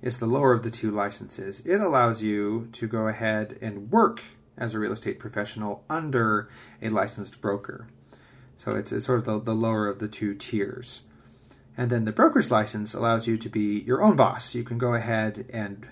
is 0.02 0.18
the 0.18 0.26
lower 0.26 0.52
of 0.52 0.62
the 0.62 0.70
two 0.70 0.90
licenses. 0.90 1.60
It 1.66 1.80
allows 1.80 2.22
you 2.22 2.68
to 2.72 2.86
go 2.86 3.08
ahead 3.08 3.58
and 3.60 3.90
work 3.90 4.22
as 4.56 4.72
a 4.72 4.78
real 4.78 4.92
estate 4.92 5.18
professional 5.18 5.84
under 5.90 6.48
a 6.80 6.90
licensed 6.90 7.40
broker. 7.40 7.88
So 8.56 8.76
it's, 8.76 8.92
it's 8.92 9.06
sort 9.06 9.18
of 9.18 9.24
the, 9.24 9.40
the 9.40 9.54
lower 9.54 9.88
of 9.88 9.98
the 9.98 10.06
two 10.06 10.32
tiers. 10.34 11.02
And 11.76 11.90
then 11.90 12.04
the 12.04 12.12
broker's 12.12 12.52
license 12.52 12.94
allows 12.94 13.26
you 13.26 13.36
to 13.36 13.48
be 13.48 13.80
your 13.80 14.00
own 14.00 14.14
boss. 14.14 14.54
You 14.54 14.62
can 14.62 14.78
go 14.78 14.94
ahead 14.94 15.46
and 15.52 15.88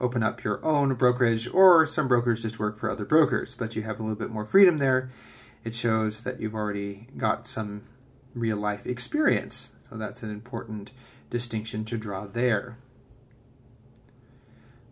open 0.00 0.22
up 0.22 0.44
your 0.44 0.64
own 0.64 0.94
brokerage, 0.94 1.46
or 1.52 1.86
some 1.86 2.08
brokers 2.08 2.40
just 2.40 2.58
work 2.58 2.78
for 2.78 2.90
other 2.90 3.04
brokers, 3.04 3.54
but 3.54 3.76
you 3.76 3.82
have 3.82 4.00
a 4.00 4.02
little 4.02 4.18
bit 4.18 4.30
more 4.30 4.46
freedom 4.46 4.78
there. 4.78 5.10
It 5.62 5.74
shows 5.74 6.22
that 6.22 6.40
you've 6.40 6.54
already 6.54 7.08
got 7.18 7.46
some 7.46 7.82
real 8.34 8.56
life 8.56 8.86
experience 8.86 9.72
that's 10.00 10.22
an 10.22 10.30
important 10.30 10.90
distinction 11.30 11.84
to 11.86 11.96
draw 11.96 12.26
there. 12.26 12.78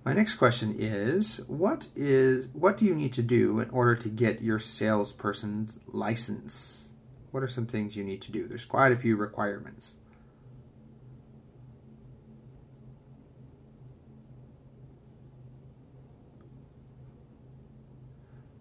My 0.04 0.12
next 0.12 0.34
question 0.34 0.74
is 0.76 1.42
what 1.46 1.88
is 1.94 2.48
what 2.52 2.76
do 2.76 2.84
you 2.84 2.94
need 2.94 3.12
to 3.12 3.22
do 3.22 3.60
in 3.60 3.70
order 3.70 3.94
to 3.94 4.08
get 4.08 4.42
your 4.42 4.58
salesperson's 4.58 5.78
license? 5.86 6.90
What 7.30 7.42
are 7.42 7.48
some 7.48 7.66
things 7.66 7.96
you 7.96 8.04
need 8.04 8.20
to 8.22 8.32
do? 8.32 8.48
There's 8.48 8.64
quite 8.64 8.92
a 8.92 8.96
few 8.96 9.16
requirements. 9.16 9.94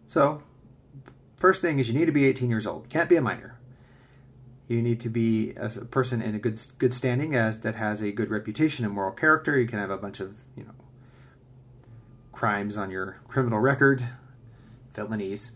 So, 0.08 0.44
first 1.38 1.62
thing 1.62 1.80
is 1.80 1.88
you 1.88 1.98
need 1.98 2.06
to 2.06 2.12
be 2.12 2.26
18 2.26 2.50
years 2.50 2.68
old. 2.68 2.90
Can't 2.90 3.08
be 3.08 3.16
a 3.16 3.22
minor. 3.22 3.61
You 4.72 4.82
need 4.82 5.02
to 5.02 5.10
be 5.10 5.54
a 5.58 5.68
person 5.68 6.22
in 6.22 6.34
a 6.34 6.40
good 6.40 6.62
good 6.78 6.94
standing 6.94 7.36
as 7.36 7.60
that 7.60 7.76
has 7.76 8.02
a 8.02 8.10
good 8.14 8.30
reputation 8.30 8.86
and 8.86 8.94
moral 8.94 9.12
character. 9.12 9.60
You 9.60 9.68
can 9.68 9.80
have 9.80 9.90
a 9.90 9.98
bunch 9.98 10.22
of 10.22 10.38
you 10.56 10.64
know 10.64 10.72
crimes 12.32 12.78
on 12.78 12.90
your 12.90 13.18
criminal 13.28 13.60
record, 13.60 14.02
felonies. 14.94 15.52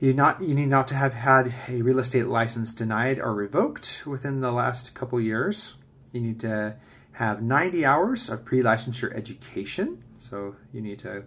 You 0.00 0.12
not 0.12 0.42
you 0.42 0.56
need 0.56 0.66
not 0.66 0.88
to 0.88 0.96
have 0.96 1.14
had 1.14 1.54
a 1.68 1.82
real 1.82 2.00
estate 2.00 2.26
license 2.26 2.72
denied 2.72 3.20
or 3.20 3.32
revoked 3.32 4.02
within 4.04 4.40
the 4.40 4.50
last 4.50 4.92
couple 4.94 5.20
years. 5.20 5.76
You 6.10 6.20
need 6.20 6.40
to 6.40 6.74
have 7.12 7.42
90 7.42 7.86
hours 7.86 8.28
of 8.28 8.44
pre-licensure 8.44 9.14
education. 9.14 10.02
So 10.18 10.56
you 10.72 10.80
need 10.80 10.98
to 10.98 11.26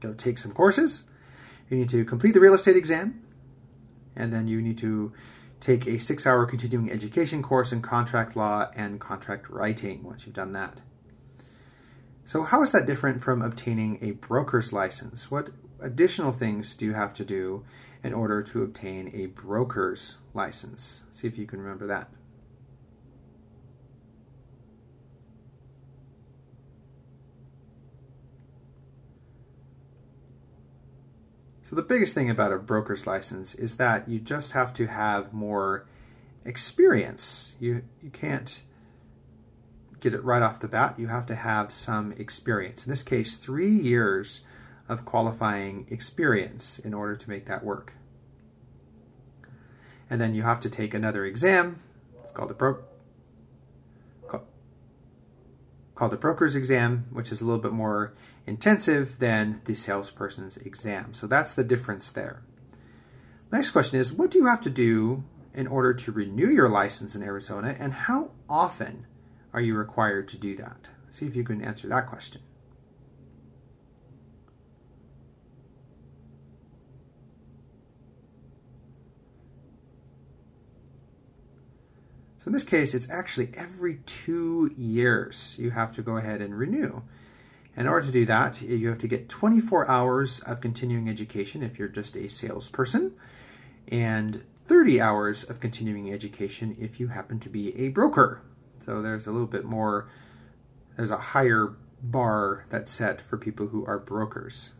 go 0.00 0.12
take 0.12 0.36
some 0.36 0.52
courses. 0.52 1.04
You 1.70 1.78
need 1.78 1.88
to 1.88 2.04
complete 2.04 2.32
the 2.32 2.40
real 2.40 2.52
estate 2.52 2.76
exam, 2.76 3.22
and 4.14 4.30
then 4.30 4.46
you 4.46 4.60
need 4.60 4.76
to 4.76 5.14
take 5.60 5.86
a 5.86 5.98
six 5.98 6.26
hour 6.26 6.46
continuing 6.46 6.90
education 6.90 7.42
course 7.42 7.72
in 7.72 7.82
contract 7.82 8.36
law 8.36 8.70
and 8.74 9.00
contract 9.00 9.48
writing 9.48 10.02
once 10.02 10.26
you've 10.26 10.34
done 10.34 10.52
that. 10.52 10.80
So, 12.24 12.42
how 12.42 12.62
is 12.62 12.72
that 12.72 12.86
different 12.86 13.22
from 13.22 13.40
obtaining 13.40 13.98
a 14.02 14.10
broker's 14.12 14.72
license? 14.72 15.30
What 15.30 15.50
additional 15.80 16.32
things 16.32 16.74
do 16.74 16.84
you 16.84 16.94
have 16.94 17.12
to 17.14 17.24
do 17.24 17.64
in 18.02 18.12
order 18.12 18.42
to 18.42 18.62
obtain 18.62 19.12
a 19.14 19.26
broker's 19.26 20.18
license? 20.34 21.04
See 21.12 21.28
if 21.28 21.38
you 21.38 21.46
can 21.46 21.60
remember 21.60 21.86
that. 21.86 22.10
So 31.66 31.74
the 31.74 31.82
biggest 31.82 32.14
thing 32.14 32.30
about 32.30 32.52
a 32.52 32.58
broker's 32.58 33.08
license 33.08 33.52
is 33.56 33.76
that 33.76 34.08
you 34.08 34.20
just 34.20 34.52
have 34.52 34.72
to 34.74 34.86
have 34.86 35.32
more 35.32 35.84
experience. 36.44 37.56
You 37.58 37.82
you 38.00 38.10
can't 38.10 38.62
get 39.98 40.14
it 40.14 40.22
right 40.22 40.42
off 40.42 40.60
the 40.60 40.68
bat. 40.68 40.94
You 40.96 41.08
have 41.08 41.26
to 41.26 41.34
have 41.34 41.72
some 41.72 42.12
experience. 42.12 42.86
In 42.86 42.90
this 42.90 43.02
case, 43.02 43.36
3 43.36 43.68
years 43.68 44.44
of 44.88 45.04
qualifying 45.04 45.88
experience 45.90 46.78
in 46.78 46.94
order 46.94 47.16
to 47.16 47.28
make 47.28 47.46
that 47.46 47.64
work. 47.64 47.94
And 50.08 50.20
then 50.20 50.34
you 50.34 50.44
have 50.44 50.60
to 50.60 50.70
take 50.70 50.94
another 50.94 51.24
exam. 51.24 51.80
It's 52.22 52.30
called 52.30 52.50
the 52.50 52.54
bro- 52.54 52.84
called 55.96 56.12
the 56.12 56.16
broker's 56.16 56.54
exam, 56.54 57.06
which 57.10 57.32
is 57.32 57.40
a 57.40 57.44
little 57.44 57.60
bit 57.60 57.72
more 57.72 58.12
intensive 58.46 59.18
than 59.18 59.60
the 59.64 59.74
salesperson's 59.74 60.56
exam. 60.58 61.12
So 61.14 61.26
that's 61.26 61.54
the 61.54 61.64
difference 61.64 62.10
there. 62.10 62.42
Next 63.50 63.70
question 63.70 63.98
is 63.98 64.12
What 64.12 64.30
do 64.30 64.38
you 64.38 64.46
have 64.46 64.60
to 64.60 64.70
do 64.70 65.24
in 65.54 65.66
order 65.66 65.94
to 65.94 66.12
renew 66.12 66.48
your 66.48 66.68
license 66.68 67.16
in 67.16 67.22
Arizona, 67.22 67.74
and 67.80 67.92
how 67.92 68.30
often 68.48 69.06
are 69.54 69.60
you 69.60 69.74
required 69.74 70.28
to 70.28 70.36
do 70.36 70.54
that? 70.56 70.90
See 71.08 71.26
if 71.26 71.34
you 71.34 71.42
can 71.42 71.64
answer 71.64 71.88
that 71.88 72.06
question. 72.06 72.42
So 82.46 82.50
in 82.50 82.52
this 82.52 82.62
case, 82.62 82.94
it's 82.94 83.10
actually 83.10 83.50
every 83.56 83.96
two 84.06 84.72
years 84.76 85.56
you 85.58 85.72
have 85.72 85.90
to 85.96 86.00
go 86.00 86.16
ahead 86.16 86.40
and 86.40 86.56
renew. 86.56 87.02
In 87.76 87.88
order 87.88 88.06
to 88.06 88.12
do 88.12 88.24
that, 88.24 88.62
you 88.62 88.88
have 88.88 88.98
to 88.98 89.08
get 89.08 89.28
24 89.28 89.90
hours 89.90 90.38
of 90.38 90.60
continuing 90.60 91.08
education 91.08 91.64
if 91.64 91.76
you're 91.76 91.88
just 91.88 92.14
a 92.14 92.28
salesperson, 92.28 93.14
and 93.88 94.44
30 94.64 95.00
hours 95.00 95.42
of 95.42 95.58
continuing 95.58 96.12
education 96.12 96.76
if 96.78 97.00
you 97.00 97.08
happen 97.08 97.40
to 97.40 97.48
be 97.48 97.76
a 97.80 97.88
broker. 97.88 98.42
So 98.78 99.02
there's 99.02 99.26
a 99.26 99.32
little 99.32 99.48
bit 99.48 99.64
more, 99.64 100.08
there's 100.96 101.10
a 101.10 101.18
higher 101.18 101.74
bar 102.00 102.64
that's 102.70 102.92
set 102.92 103.20
for 103.20 103.36
people 103.38 103.66
who 103.66 103.84
are 103.86 103.98
brokers. 103.98 104.74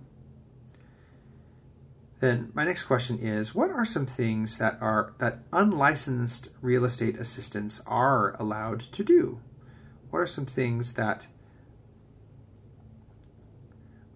Then 2.19 2.51
my 2.55 2.65
next 2.65 2.85
question 2.85 3.19
is 3.19 3.55
what 3.55 3.71
are 3.71 3.85
some 3.85 4.07
things 4.07 4.57
that 4.59 4.79
are 4.81 5.13
that 5.19 5.41
unlicensed 5.53 6.51
real 6.63 6.85
estate 6.85 7.17
assistants 7.17 7.83
are 7.87 8.35
allowed 8.41 8.81
to 8.81 9.05
do? 9.05 9.41
What 10.11 10.21
are 10.21 10.27
some 10.27 10.47
things 10.47 10.95
that 10.95 11.27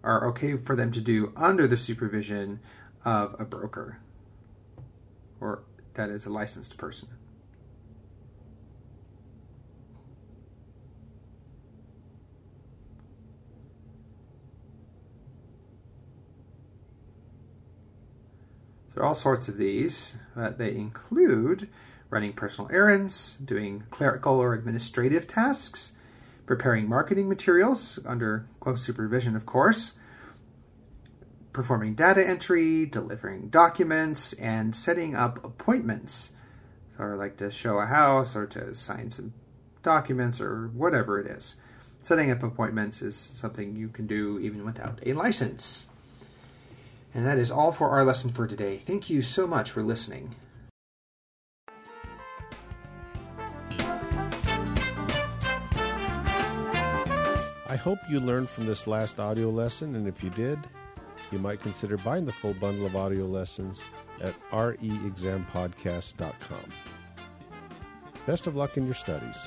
are 0.02 0.26
okay 0.28 0.56
for 0.56 0.74
them 0.74 0.90
to 0.92 1.00
do 1.00 1.32
under 1.36 1.66
the 1.66 1.76
supervision 1.76 2.60
of 3.04 3.38
a 3.38 3.44
broker 3.44 3.98
or 5.38 5.62
that 5.94 6.08
is 6.08 6.24
a 6.24 6.30
licensed 6.30 6.78
person? 6.78 7.10
There 19.00 19.06
are 19.06 19.08
all 19.08 19.14
sorts 19.14 19.48
of 19.48 19.56
these. 19.56 20.16
They 20.36 20.76
include 20.76 21.70
running 22.10 22.34
personal 22.34 22.70
errands, 22.70 23.38
doing 23.42 23.84
clerical 23.88 24.38
or 24.38 24.52
administrative 24.52 25.26
tasks, 25.26 25.94
preparing 26.44 26.86
marketing 26.86 27.26
materials 27.26 27.98
under 28.04 28.44
close 28.60 28.82
supervision, 28.82 29.36
of 29.36 29.46
course, 29.46 29.94
performing 31.54 31.94
data 31.94 32.22
entry, 32.22 32.84
delivering 32.84 33.48
documents, 33.48 34.34
and 34.34 34.76
setting 34.76 35.14
up 35.16 35.42
appointments. 35.42 36.32
So, 36.98 37.04
like 37.04 37.38
to 37.38 37.50
show 37.50 37.78
a 37.78 37.86
house 37.86 38.36
or 38.36 38.46
to 38.48 38.74
sign 38.74 39.10
some 39.10 39.32
documents 39.82 40.42
or 40.42 40.66
whatever 40.74 41.18
it 41.18 41.26
is. 41.26 41.56
Setting 42.02 42.30
up 42.30 42.42
appointments 42.42 43.00
is 43.00 43.16
something 43.16 43.76
you 43.76 43.88
can 43.88 44.06
do 44.06 44.38
even 44.40 44.62
without 44.62 44.98
a 45.06 45.14
license. 45.14 45.88
And 47.12 47.26
that 47.26 47.38
is 47.38 47.50
all 47.50 47.72
for 47.72 47.90
our 47.90 48.04
lesson 48.04 48.30
for 48.30 48.46
today. 48.46 48.78
Thank 48.78 49.10
you 49.10 49.22
so 49.22 49.46
much 49.46 49.70
for 49.70 49.82
listening. 49.82 50.34
I 57.66 57.76
hope 57.76 57.98
you 58.08 58.18
learned 58.18 58.48
from 58.48 58.66
this 58.66 58.86
last 58.86 59.20
audio 59.20 59.48
lesson, 59.48 59.94
and 59.94 60.08
if 60.08 60.24
you 60.24 60.30
did, 60.30 60.58
you 61.30 61.38
might 61.38 61.60
consider 61.60 61.96
buying 61.96 62.26
the 62.26 62.32
full 62.32 62.54
bundle 62.54 62.84
of 62.84 62.96
audio 62.96 63.26
lessons 63.26 63.84
at 64.20 64.34
reexampodcast.com. 64.50 66.72
Best 68.26 68.46
of 68.46 68.56
luck 68.56 68.76
in 68.76 68.84
your 68.84 68.94
studies. 68.94 69.46